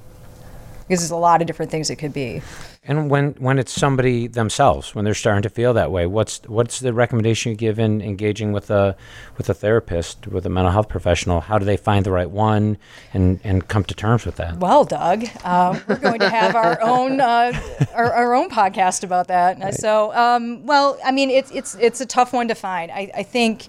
Because 0.87 1.01
there's 1.01 1.11
a 1.11 1.15
lot 1.15 1.41
of 1.41 1.47
different 1.47 1.71
things 1.71 1.89
it 1.89 1.95
could 1.95 2.13
be. 2.13 2.41
And 2.85 3.09
when 3.09 3.31
when 3.39 3.59
it's 3.59 3.71
somebody 3.71 4.27
themselves, 4.27 4.93
when 4.93 5.05
they're 5.05 5.13
starting 5.13 5.41
to 5.43 5.49
feel 5.49 5.73
that 5.73 5.89
way, 5.89 6.05
what's 6.05 6.41
what's 6.47 6.81
the 6.81 6.91
recommendation 6.91 7.51
you 7.51 7.55
give 7.55 7.79
in 7.79 8.01
engaging 8.01 8.51
with 8.51 8.69
a 8.69 8.97
with 9.37 9.49
a 9.49 9.53
therapist, 9.53 10.27
with 10.27 10.45
a 10.45 10.49
mental 10.49 10.71
health 10.71 10.89
professional? 10.89 11.39
How 11.39 11.57
do 11.57 11.65
they 11.65 11.77
find 11.77 12.05
the 12.05 12.11
right 12.11 12.29
one 12.29 12.77
and 13.13 13.39
and 13.43 13.65
come 13.69 13.85
to 13.85 13.93
terms 13.93 14.25
with 14.25 14.35
that? 14.35 14.57
Well, 14.57 14.83
Doug, 14.83 15.25
uh, 15.45 15.79
we're 15.87 15.95
going 15.95 16.19
to 16.19 16.29
have 16.29 16.55
our 16.57 16.81
own 16.81 17.21
uh, 17.21 17.53
our, 17.93 18.11
our 18.11 18.33
own 18.33 18.49
podcast 18.49 19.05
about 19.05 19.29
that. 19.29 19.75
So, 19.75 20.13
um, 20.13 20.65
well, 20.65 20.99
I 21.05 21.13
mean, 21.13 21.29
it's 21.29 21.51
it's 21.51 21.75
it's 21.75 22.01
a 22.01 22.05
tough 22.05 22.33
one 22.33 22.49
to 22.49 22.55
find. 22.55 22.91
I, 22.91 23.09
I 23.15 23.23
think, 23.23 23.67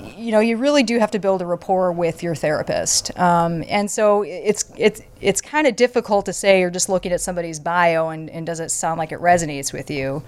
you 0.00 0.32
know, 0.32 0.40
you 0.40 0.56
really 0.56 0.82
do 0.82 0.98
have 0.98 1.10
to 1.12 1.18
build 1.18 1.42
a 1.42 1.46
rapport 1.46 1.92
with 1.92 2.22
your 2.22 2.34
therapist. 2.34 3.16
Um, 3.18 3.64
and 3.68 3.90
so 3.90 4.22
it's 4.22 4.64
it's 4.76 5.00
it's 5.20 5.40
kind 5.40 5.66
of 5.66 5.76
difficult 5.76 6.26
to 6.26 6.32
say 6.32 6.60
you're 6.60 6.70
just 6.70 6.88
looking 6.88 7.12
at 7.12 7.20
somebody's 7.20 7.58
bio 7.58 8.10
and, 8.10 8.28
and 8.30 8.44
does 8.44 8.60
it 8.60 8.70
sound 8.70 8.98
like 8.98 9.10
it 9.10 9.20
resonates 9.20 9.72
with 9.72 9.90
you. 9.90 10.22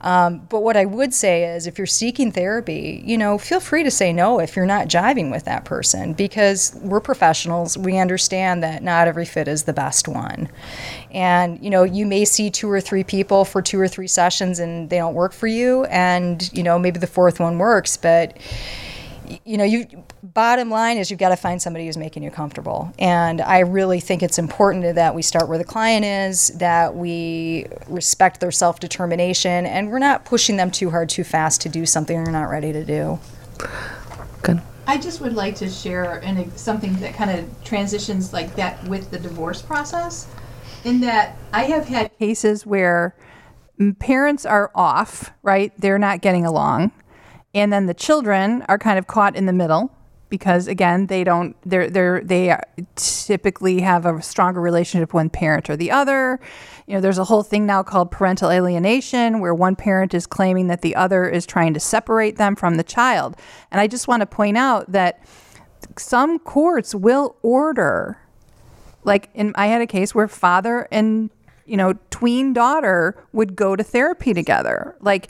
Um, 0.00 0.46
but 0.48 0.62
what 0.62 0.76
I 0.76 0.86
would 0.86 1.12
say 1.12 1.44
is 1.54 1.66
if 1.66 1.76
you're 1.76 1.86
seeking 1.86 2.32
therapy, 2.32 3.02
you 3.04 3.18
know, 3.18 3.36
feel 3.36 3.60
free 3.60 3.82
to 3.82 3.90
say 3.90 4.12
no 4.12 4.40
if 4.40 4.56
you're 4.56 4.64
not 4.64 4.88
jiving 4.88 5.30
with 5.30 5.44
that 5.44 5.66
person 5.66 6.14
because 6.14 6.74
we're 6.82 7.00
professionals. 7.00 7.76
We 7.76 7.98
understand 7.98 8.62
that 8.62 8.82
not 8.82 9.08
every 9.08 9.26
fit 9.26 9.46
is 9.46 9.64
the 9.64 9.74
best 9.74 10.08
one. 10.08 10.48
And, 11.10 11.62
you 11.62 11.68
know, 11.68 11.82
you 11.82 12.06
may 12.06 12.24
see 12.24 12.50
two 12.50 12.70
or 12.70 12.80
three 12.80 13.04
people 13.04 13.44
for 13.44 13.60
two 13.60 13.78
or 13.78 13.88
three 13.88 14.06
sessions 14.06 14.58
and 14.58 14.88
they 14.88 14.98
don't 14.98 15.14
work 15.14 15.32
for 15.32 15.48
you. 15.48 15.84
And, 15.84 16.50
you 16.54 16.62
know, 16.62 16.78
maybe 16.78 16.98
the 16.98 17.06
fourth 17.06 17.38
one 17.38 17.58
works, 17.58 17.98
but 17.98 18.38
you 19.44 19.56
know, 19.56 19.64
you 19.64 19.86
bottom 20.22 20.70
line 20.70 20.96
is 20.96 21.10
you've 21.10 21.20
got 21.20 21.30
to 21.30 21.36
find 21.36 21.60
somebody 21.60 21.86
who's 21.86 21.96
making 21.96 22.22
you 22.22 22.30
comfortable. 22.30 22.92
And 22.98 23.40
I 23.40 23.60
really 23.60 24.00
think 24.00 24.22
it's 24.22 24.38
important 24.38 24.94
that 24.94 25.14
we 25.14 25.22
start 25.22 25.48
where 25.48 25.58
the 25.58 25.64
client 25.64 26.04
is, 26.04 26.48
that 26.58 26.94
we 26.94 27.66
respect 27.88 28.40
their 28.40 28.50
self 28.50 28.80
determination, 28.80 29.66
and 29.66 29.90
we're 29.90 29.98
not 29.98 30.24
pushing 30.24 30.56
them 30.56 30.70
too 30.70 30.90
hard, 30.90 31.08
too 31.08 31.24
fast 31.24 31.60
to 31.62 31.68
do 31.68 31.86
something 31.86 32.22
they're 32.22 32.32
not 32.32 32.50
ready 32.50 32.72
to 32.72 32.84
do. 32.84 33.18
Good. 34.42 34.60
I 34.86 34.98
just 34.98 35.20
would 35.20 35.34
like 35.34 35.54
to 35.56 35.68
share 35.68 36.18
an, 36.18 36.56
something 36.56 36.94
that 36.96 37.14
kind 37.14 37.30
of 37.30 37.64
transitions 37.64 38.32
like 38.32 38.56
that 38.56 38.82
with 38.88 39.10
the 39.10 39.18
divorce 39.18 39.62
process. 39.62 40.26
In 40.84 41.00
that 41.00 41.36
I 41.52 41.64
have 41.64 41.86
had 41.86 42.16
cases 42.18 42.64
where 42.64 43.14
parents 43.98 44.44
are 44.46 44.70
off, 44.74 45.30
right? 45.42 45.72
They're 45.78 45.98
not 45.98 46.20
getting 46.20 46.44
along. 46.44 46.92
And 47.54 47.72
then 47.72 47.86
the 47.86 47.94
children 47.94 48.64
are 48.68 48.78
kind 48.78 48.98
of 48.98 49.06
caught 49.06 49.34
in 49.34 49.46
the 49.46 49.52
middle 49.52 49.92
because 50.30 50.68
again, 50.68 51.08
they 51.08 51.24
don't 51.24 51.56
they're 51.68 51.90
they're 51.90 52.22
they 52.22 52.56
typically 52.94 53.80
have 53.80 54.06
a 54.06 54.22
stronger 54.22 54.60
relationship 54.60 55.12
one 55.12 55.28
parent 55.28 55.68
or 55.68 55.76
the 55.76 55.90
other. 55.90 56.40
You 56.86 56.94
know, 56.94 57.00
there's 57.00 57.18
a 57.18 57.24
whole 57.24 57.42
thing 57.42 57.66
now 57.66 57.82
called 57.82 58.10
parental 58.10 58.50
alienation 58.50 59.40
where 59.40 59.54
one 59.54 59.76
parent 59.76 60.14
is 60.14 60.26
claiming 60.26 60.68
that 60.68 60.80
the 60.80 60.94
other 60.94 61.28
is 61.28 61.44
trying 61.44 61.74
to 61.74 61.80
separate 61.80 62.36
them 62.36 62.56
from 62.56 62.76
the 62.76 62.84
child. 62.84 63.36
And 63.70 63.80
I 63.80 63.88
just 63.88 64.08
want 64.08 64.20
to 64.20 64.26
point 64.26 64.56
out 64.56 64.90
that 64.92 65.20
some 65.96 66.38
courts 66.38 66.94
will 66.94 67.36
order 67.42 68.18
like 69.04 69.28
in 69.34 69.52
I 69.56 69.66
had 69.66 69.82
a 69.82 69.86
case 69.86 70.14
where 70.14 70.28
father 70.28 70.86
and 70.90 71.30
you 71.66 71.76
know 71.76 71.94
tween 72.10 72.52
daughter 72.52 73.22
would 73.32 73.56
go 73.56 73.74
to 73.76 73.82
therapy 73.82 74.32
together. 74.32 74.96
Like 75.00 75.28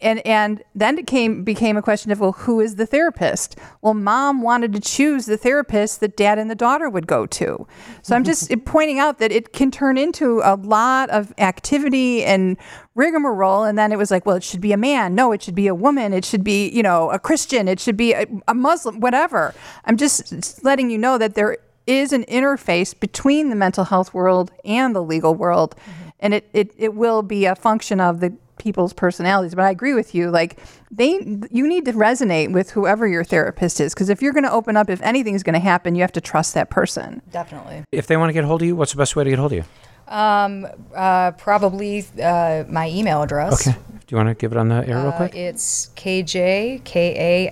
and 0.00 0.24
and 0.26 0.62
then 0.74 0.98
it 0.98 1.06
came 1.06 1.44
became 1.44 1.76
a 1.76 1.82
question 1.82 2.10
of 2.10 2.20
well 2.20 2.32
who 2.32 2.60
is 2.60 2.76
the 2.76 2.86
therapist? 2.86 3.56
Well 3.82 3.94
mom 3.94 4.42
wanted 4.42 4.72
to 4.74 4.80
choose 4.80 5.26
the 5.26 5.36
therapist 5.36 6.00
that 6.00 6.16
dad 6.16 6.38
and 6.38 6.50
the 6.50 6.54
daughter 6.54 6.88
would 6.88 7.06
go 7.06 7.26
to. 7.26 7.66
So 8.02 8.16
i'm 8.16 8.24
just 8.24 8.52
pointing 8.64 8.98
out 8.98 9.18
that 9.18 9.32
it 9.32 9.52
can 9.52 9.70
turn 9.70 9.98
into 9.98 10.40
a 10.44 10.56
lot 10.56 11.10
of 11.10 11.32
activity 11.38 12.24
and 12.24 12.56
rigmarole. 12.94 13.64
And 13.64 13.78
then 13.78 13.92
it 13.92 13.98
was 13.98 14.10
like 14.10 14.26
well 14.26 14.36
it 14.36 14.44
should 14.44 14.60
be 14.60 14.72
a 14.72 14.76
man. 14.76 15.14
No 15.14 15.32
it 15.32 15.42
should 15.42 15.54
be 15.54 15.66
a 15.66 15.74
woman. 15.74 16.12
It 16.12 16.24
should 16.24 16.44
be 16.44 16.68
you 16.68 16.82
know 16.82 17.10
a 17.10 17.18
christian. 17.18 17.68
It 17.68 17.80
should 17.80 17.96
be 17.96 18.12
a, 18.12 18.26
a 18.46 18.54
muslim 18.54 19.00
whatever. 19.00 19.54
I'm 19.84 19.96
just 19.96 20.64
letting 20.64 20.90
you 20.90 20.98
know 20.98 21.18
that 21.18 21.34
there 21.34 21.58
is 21.86 22.12
an 22.12 22.24
interface 22.24 22.98
between 22.98 23.48
the 23.48 23.56
mental 23.56 23.84
health 23.84 24.12
world 24.12 24.52
and 24.64 24.94
the 24.94 25.02
legal 25.02 25.34
world 25.34 25.74
mm-hmm. 25.76 26.07
And 26.20 26.34
it, 26.34 26.48
it, 26.52 26.72
it 26.76 26.94
will 26.94 27.22
be 27.22 27.44
a 27.46 27.54
function 27.54 28.00
of 28.00 28.18
the 28.20 28.32
people's 28.58 28.92
personalities 28.92 29.54
but 29.54 29.62
i 29.64 29.70
agree 29.70 29.94
with 29.94 30.16
you 30.16 30.30
like 30.30 30.58
they 30.90 31.10
you 31.50 31.66
need 31.68 31.84
to 31.84 31.92
resonate 31.92 32.50
with 32.52 32.70
whoever 32.72 33.06
your 33.06 33.22
therapist 33.22 33.80
is 33.80 33.94
because 33.94 34.08
if 34.08 34.20
you're 34.20 34.32
going 34.32 34.42
to 34.42 34.50
open 34.50 34.76
up 34.76 34.90
if 34.90 35.00
anything's 35.02 35.44
going 35.44 35.54
to 35.54 35.60
happen 35.60 35.94
you 35.94 36.00
have 36.02 36.10
to 36.10 36.20
trust 36.20 36.54
that 36.54 36.68
person 36.68 37.22
Definitely. 37.30 37.84
If 37.92 38.08
they 38.08 38.16
want 38.16 38.30
to 38.30 38.32
get 38.32 38.42
hold 38.44 38.62
of 38.62 38.66
you, 38.66 38.74
what's 38.74 38.90
the 38.90 38.98
best 38.98 39.14
way 39.14 39.22
to 39.22 39.30
get 39.30 39.38
hold 39.38 39.52
of 39.52 39.58
you? 39.58 39.64
Um, 40.08 40.66
uh, 40.96 41.30
probably 41.32 42.04
uh, 42.20 42.64
my 42.68 42.88
email 42.88 43.22
address. 43.22 43.68
Okay. 43.68 43.76
Do 44.06 44.08
you 44.08 44.16
want 44.16 44.30
to 44.30 44.34
give 44.34 44.50
it 44.52 44.58
on 44.58 44.68
the 44.68 44.76
air 44.88 44.96
real 44.96 45.08
Uh, 45.08 45.16
quick? 45.18 45.34
it's 45.36 45.90
kj, 45.96 46.82
K-A-L-L-I-E-L 46.84 47.50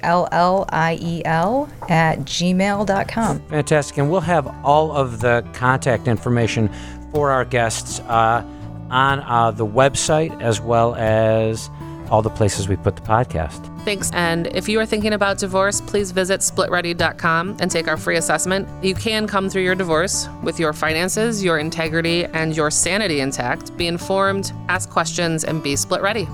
E 1.69 1.93
at 1.93 2.19
gmail.com. 2.21 3.41
Fantastic. 3.49 3.99
And 3.99 4.11
we'll 4.11 4.21
have 4.23 4.47
all 4.65 4.91
of 4.93 5.21
the 5.21 5.45
contact 5.53 6.09
information 6.09 6.71
for 7.13 7.31
our 7.31 7.45
guests 7.45 8.01
uh, 8.01 8.43
on 8.91 9.21
uh, 9.21 9.51
the 9.51 9.67
website 9.67 10.41
as 10.41 10.61
well 10.61 10.95
as 10.97 11.71
all 12.11 12.23
the 12.23 12.31
places 12.31 12.69
we 12.69 12.77
put 12.77 12.97
the 12.97 13.03
podcast. 13.03 13.73
Thanks. 13.85 14.11
And 14.13 14.49
if 14.49 14.69
you 14.69 14.81
are 14.81 14.87
thinking 14.87 15.13
about 15.13 15.39
divorce, 15.39 15.81
please 15.81 16.11
visit 16.11 16.41
splitready.com 16.41 17.57
and 17.61 17.71
take 17.71 17.89
our 17.89 17.97
free 17.97 18.17
assessment. 18.17 18.69
You 18.85 18.95
can 18.95 19.27
come 19.27 19.49
through 19.49 19.63
your 19.63 19.75
divorce 19.75 20.29
with 20.43 20.59
your 20.59 20.73
finances, 20.73 21.43
your 21.43 21.59
integrity, 21.59 22.25
and 22.25 22.57
your 22.57 22.71
sanity 22.71 23.21
intact. 23.21 23.77
Be 23.77 23.87
informed, 23.87 24.53
ask 24.69 24.91
questions, 24.91 25.45
and 25.45 25.63
be 25.63 25.77
split 25.77 26.03
ready. 26.03 26.29